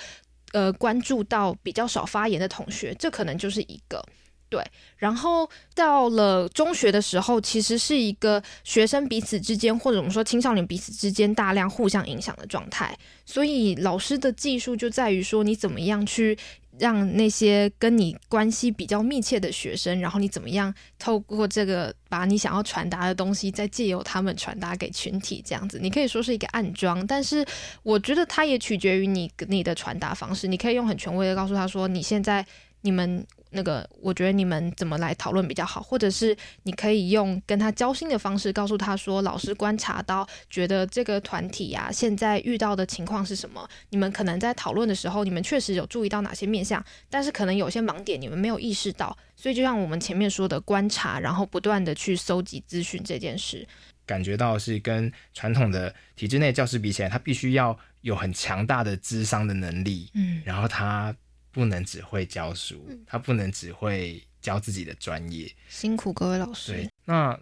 [0.53, 4.05] 呃，关注到比较少发言的同学，这可能就是一个。
[4.47, 4.63] 对，
[4.95, 12.95] 然后到了中学的时候，其实是一个学生彼此之间，或者我们说青少年彼此之间大量互相影响的状态。
[13.25, 16.37] 所以老师的技术就在于说，你怎么样去。
[16.79, 27.45] 让那些跟你关系比较密切的学生，然后你怎么样透过这个把你想要传达的东西，再借由他们传达给群体，这样子，你可以说是一个暗装，但是
[27.83, 30.47] 我觉得它也取决于你你的传达方式。
[30.47, 32.45] 你可以用很权威的告诉他说，你现在
[32.81, 33.25] 你们。
[33.55, 43.67] 那个，我觉得你们怎么来讨论比较好，或者是你可以用跟他交心的方式，告诉他说，老师观察到，觉得这个团体呀、啊，现在遇到的情况是什么？
[43.89, 49.17] 你们可能在讨论的时候，你们确实有注意到哪些面向，但是可能有些盲点你们没有意识到。
[49.37, 53.65] 所以，就像我们前面说的，观察，然后不断的去搜集资讯这件事，
[54.05, 61.15] 感觉到是跟传统的体制内教师比起来，他必须要有很强大的智商的能力，嗯，然后他。
[61.55, 65.49] 不能只会教书，他不能只会教自己的专业。
[65.69, 66.73] 辛苦各位老师。
[66.73, 67.39] 对，那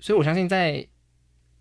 [0.00, 0.86] 所以我相信，在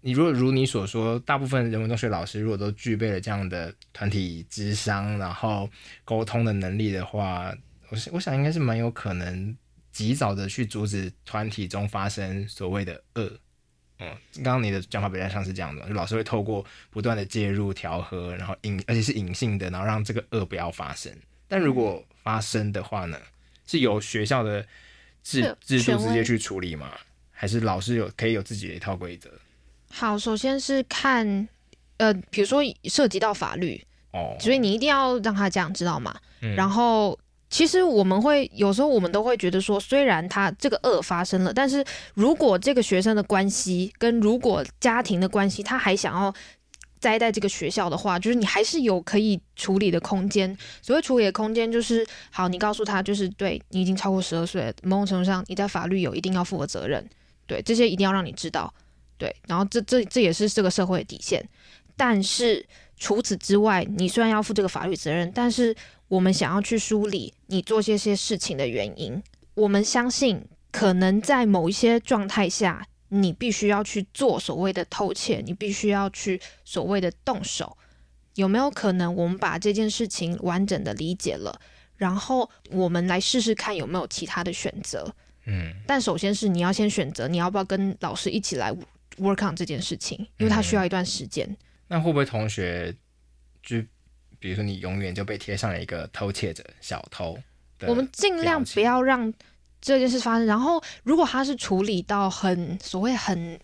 [0.02, 5.70] 你如果如你所说，大部分人文中学老师如果都具备了这样的团体智商，然后
[6.04, 7.56] 沟通的能力的话，
[7.88, 9.56] 我想我想应该是蛮有可能
[9.94, 13.32] 及早的去阻止团体中发生所谓的恶。
[14.00, 14.10] 嗯，
[14.44, 21.10] 刚刚你的讲法比较像是这样的，就老师会透过不断的介入调和，然后隐而且是隐性的，然后让这个恶不要发生。
[21.48, 23.18] 但如果发生的话呢，
[23.66, 24.66] 是由学校的
[25.24, 26.92] 制制度直接去处理吗？
[27.32, 29.30] 还是老师有可以有自己的一套规则？
[29.92, 31.48] 好，首先是看，
[31.98, 33.82] 呃，比如说涉及到法律
[34.12, 36.14] 哦，所以你一定要让他这样知道嘛？
[36.42, 36.54] 嗯。
[36.56, 37.18] 然后，
[37.50, 46.34] 其实我们会有时候我们都会觉得说，虽然他这个恶发生了，但是如果这个学生的关系跟如果家庭的关系，他还想要。
[47.00, 50.58] 待在这个学校的话，就是你还是有可以处理的空间。
[50.82, 57.08] 所谓处理的空间，就是好，你告诉他，就是对你已经超过十二岁了，某种程度上你在法律有一定要负的责任，
[57.46, 58.74] 对这些一定要让你知道，
[59.18, 59.36] 对。
[59.48, 61.48] 然后这这这也是这个社会的底线。
[61.96, 62.66] 但是
[62.98, 65.76] 除此之外，你虽然要负这个法律责任，但是
[66.08, 69.22] 我们想要去梳理你做这些事情的原因，
[69.56, 72.88] 我们相信可能在某一些状态下。
[73.10, 77.78] 你必须要去做所谓的偷窃，你必须要去所谓的动手，
[78.36, 81.60] 有没有可能我们把这件事情完整的理解了，
[81.96, 85.14] 然后我们来试试看有没有其他的选择？
[85.46, 88.76] 嗯，但首先是你要先选择你要不要跟老师一起来
[89.18, 91.48] work on 这件事情，因为它需要一段时间。
[91.48, 92.94] 嗯，那会不会同学
[93.64, 93.82] 就
[94.40, 97.38] 比如说你永远就被贴上了一个偷窃者、小偷？
[97.88, 99.34] 我们尽量不要让。
[99.88, 103.58] 这件事发生，然后如果他是处理到很所谓很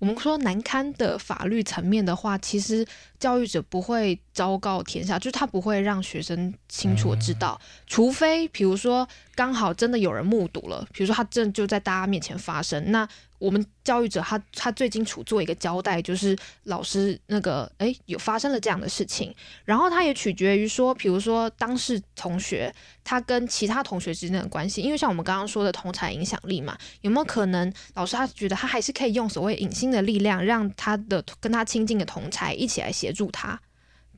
[0.00, 2.84] 我们说难堪的法律层面的话，其实
[3.20, 9.06] 教育者不会昭告天下，就是他不会让学生清楚知道，嗯、除非比如说
[9.36, 13.08] 刚好真的有人目睹了，比如说他真的就在大家面前发生那。
[13.42, 19.34] 我们教育者他他最清楚做一个交代，就是老师那个诶有发生了这样的事情，
[19.64, 22.72] 然后他也取决于说，比如说当事同学
[23.02, 33.60] 他跟其他同学之间的关系，因为像我们刚刚说的同才影响力嘛，有没有可能老师他觉得他还是可以用所谓隐性的力量，让他的跟他亲近的同才一起来协助他，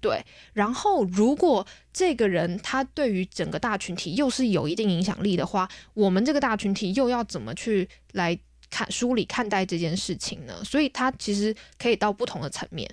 [0.03, 0.23] 对，
[0.53, 8.39] 然后如果这个人他对于整个大群体又是有一定影响力的话，我们这个大群体又要怎么去来？
[8.75, 12.91] 看梳理看待这件事情呢，所以它其实可以到不同的层面。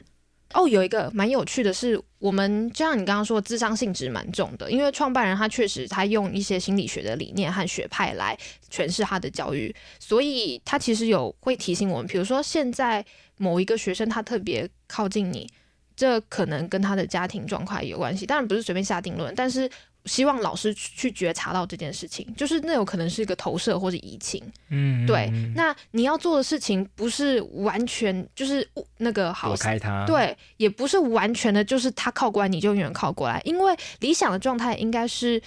[0.53, 8.37] 哦，有一个蛮有趣的是，我们就像你刚刚说，智商性质蛮重的，因为创办人他确实他用一些心理学的理念和学派来
[8.69, 13.03] 诠释他的教育，所以他其实有会提醒我们，比如说现在
[13.37, 15.49] 某一个学生他特别靠近你，
[15.95, 19.67] 这可能跟他的家庭状况有关系，当然不是随便下定论，但是。
[20.05, 25.31] 希望老师去觉察到这件事情，就是那有可能是一个投射或者移情，嗯，对。
[25.55, 35.41] 那你要做的事情不是完全就是那个好，躲开他，对，也不是完全的，就是他靠过来你就永远靠过来，因为理想的状态应该是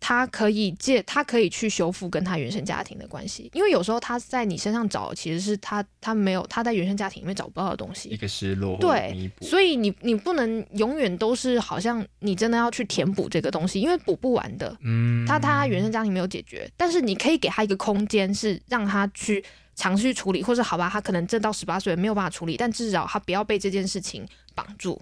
[0.00, 14.76] 他可以借，他可以去修复跟他原生家庭的关系，因为有时候他在你身上找，其实是他他没有他在原生家庭里面找不到的东西，一个失落，对，所以你你不能永远都是好像你真的要去填补这个东西，因为补不完的。
[14.82, 19.44] 嗯，他他原生家庭没有解决，但是你可以给他一个空间，是让他去
[19.74, 25.00] 尝试去处理，或者好吧，他可能挣到十八岁没有办法处理，但至少他不要被这件事情绑住。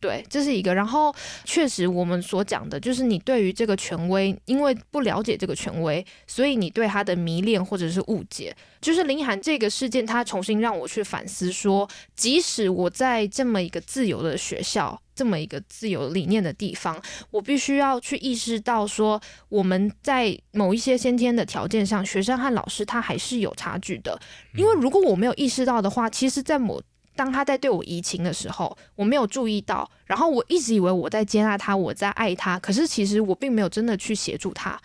[0.00, 0.74] 对，这是一个。
[0.74, 8.56] 然后，确实，我们所讲的就是你对于这个权威，因为不了解这个权威，所以你对他的迷恋或者是误解。
[8.80, 11.86] 就是林涵这个事件，他重新让我去反思说，
[12.16, 16.98] 即使我在这么一个自由的学校，这么一个自由理念的地方，
[17.30, 19.20] 我必须要去意识到说，
[19.50, 24.18] 我们在某一些先天的条件上，学生和老师他还是有差距的。
[24.56, 26.80] 因为如果我没有意识到的话，其实，在某
[27.16, 34.80] 当他在对我移情的时候，我没有注意到，然后我一直以为我在接纳他，我在爱他，可是其实我并没有真的去协助他，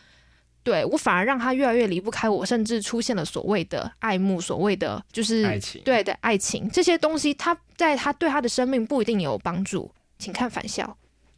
[0.62, 10.98] 对，我反而让他越来越离不开我，甚至出现了所谓的爱慕，所谓的就是爱情，对的爱情这些东西，他在他对他的生命不一定有帮助，请看返校。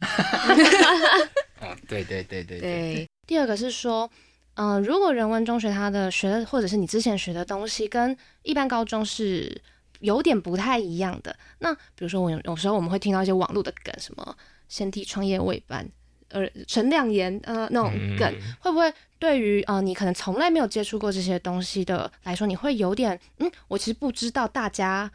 [1.60, 3.08] 哦，对对对对对，对。
[3.26, 4.10] 第二个是说，
[4.54, 9.62] 嗯、呃，如果人文中学他的学的或者是你之前学的东西跟一般高中是。
[10.00, 11.36] 有点不太一样的。
[11.58, 14.36] 那比如说，我有有时候我们会听到一些网络的梗，什么
[14.68, 15.88] “先帝创业未半”，
[16.30, 25.10] 呃，陈亮言，呃，那种梗，嗯、会不会对于呃你可能从来没有接触过这些东西的来说，你会有点嗯，我其实不知道大家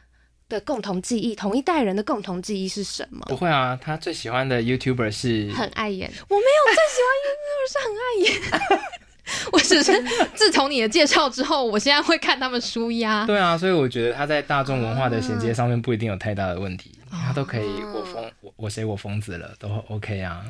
[0.49, 3.25] 的共同记忆，同一代人的共同记忆是什么？
[3.29, 8.91] 不会啊，他最喜欢的 YouTuber 是很爱演，我没有最喜欢 YouTuber 是很爱演。
[9.51, 9.91] 我只是
[10.35, 13.25] 自从你的介绍之后，我现在会看他们书压。
[13.25, 20.43] 对啊，所以我觉得他在大众文化的衔接上面不一定有太大的问题，啊、他都可以我疯我我谁我疯子了都 OK 啊。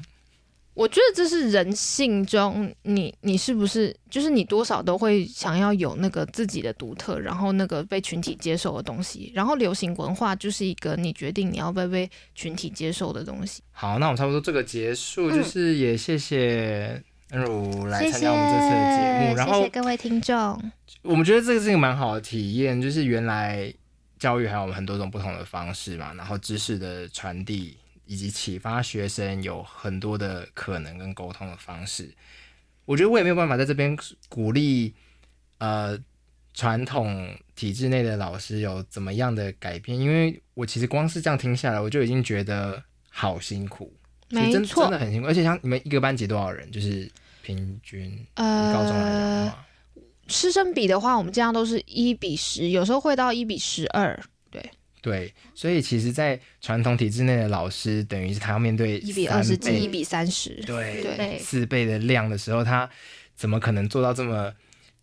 [0.76, 13.62] 我觉得这是人性中你你是不是就是你多少都会想要有那个自己的独特，然后那个被群体接受的东西，然后流行文化就是一个你决定你要不要被群体接受的东西。
[13.72, 17.04] 好，那我们差不多这个结束，就是也谢谢。
[17.34, 20.72] 恩如来参加我们这次的节目，谢谢，然后谢谢各位听众。
[21.02, 23.74] 我们觉得这个是一个蛮好的体验，就是原来
[24.20, 27.76] 教育还有我们很多种不同的方式嘛，然后知识的传递
[28.06, 32.14] 以及启发学生有很多的可能跟沟通的方式。
[32.86, 33.98] 我觉得我也没有办法在这边
[34.30, 34.94] 鼓励
[35.58, 35.98] 呃
[36.54, 43.92] 传统体制内的老师有怎么样的改变，因为我其实光是这样听下来，我就已经觉得好辛苦，
[44.30, 45.28] 没错，真的很辛苦。
[45.28, 47.12] 而且像你们一个班级多少人，就是。
[47.44, 49.54] 平均呃，高中呃，
[50.28, 54.18] 师生比的话，我们这样都是一比十，有时候会到一比十二。
[54.50, 54.72] 对
[55.02, 62.90] 对，所以其实，在传统体制内的老师，等于是他要面对一比二十几、一比三十，对对，四倍的量的时候，他
[63.36, 64.54] 怎么可能做到这么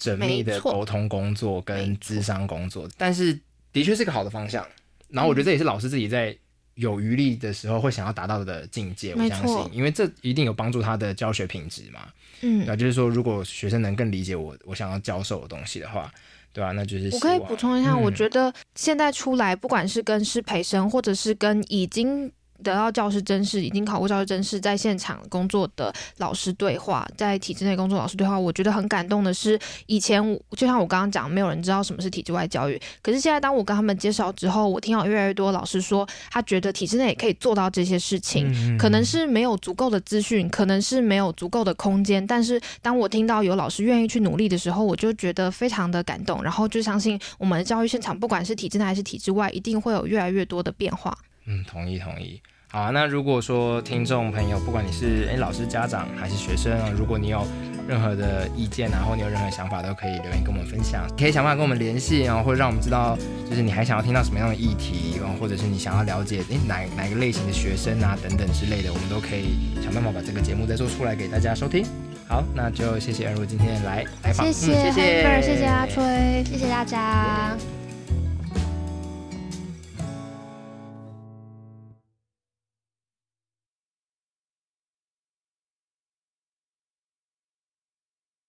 [0.01, 2.89] 缜密的沟通工作跟智商工作？
[2.97, 3.39] 但是，
[3.71, 4.67] 的确是个好的方向。
[5.11, 6.35] 然后，我觉得这也是老师自己在。
[6.81, 12.01] 有余力的时候会想要达到的境界，我相信，因为这一定有帮助他的教学品质嘛。
[12.41, 16.13] 嗯，对，就是说，如果学生能更理解我我想要教授的东西的话，
[16.53, 16.73] 对吧？
[16.73, 22.33] 那就是我可以补充一下，嗯、我觉得现在出来，不管是跟师培生，或者是跟已经。
[22.63, 30.23] 得到教师真试，已经考过教师真试，在现场工作的老师对话，在体制内工作老师对话，我觉得很感动的是，以前
[30.57, 51.17] 就像我刚刚讲，没有人知道什么是体制外教育，可是现在当我跟他们介绍之后，我听到越来越多老师说，他觉得体制内也可以做到这些事情，嗯、可能是没有足够的资讯，可能是没有足够的空间，但是当我听到有老师愿意去努力的时候，我就觉得非常的感动，然后就相信我们的教育现场，不管是体制内还是体制外，一定会有越来越多的变化。
[51.51, 52.41] 嗯，同意同意。
[52.73, 57.45] 好啊，那如果说听众朋友，不管你是诶老师、家长还是学生啊，如果你有
[57.89, 61.05] 任何的意见然后你有任何想法，都可以留言跟我们分享。
[61.19, 71.85] 可以想办法跟我们联系，然后或者让我们知道，就是你还想要听到什么样的议题，然后或者是你想要了解诶哪哪个类型的学生啊等等之类的，我们都可以想办法把这个节目再做出来给大家收听。
[72.29, 77.80] 好，那就谢谢恩如今天来来访，谢谢，谢谢，谢谢阿吹，谢谢大家。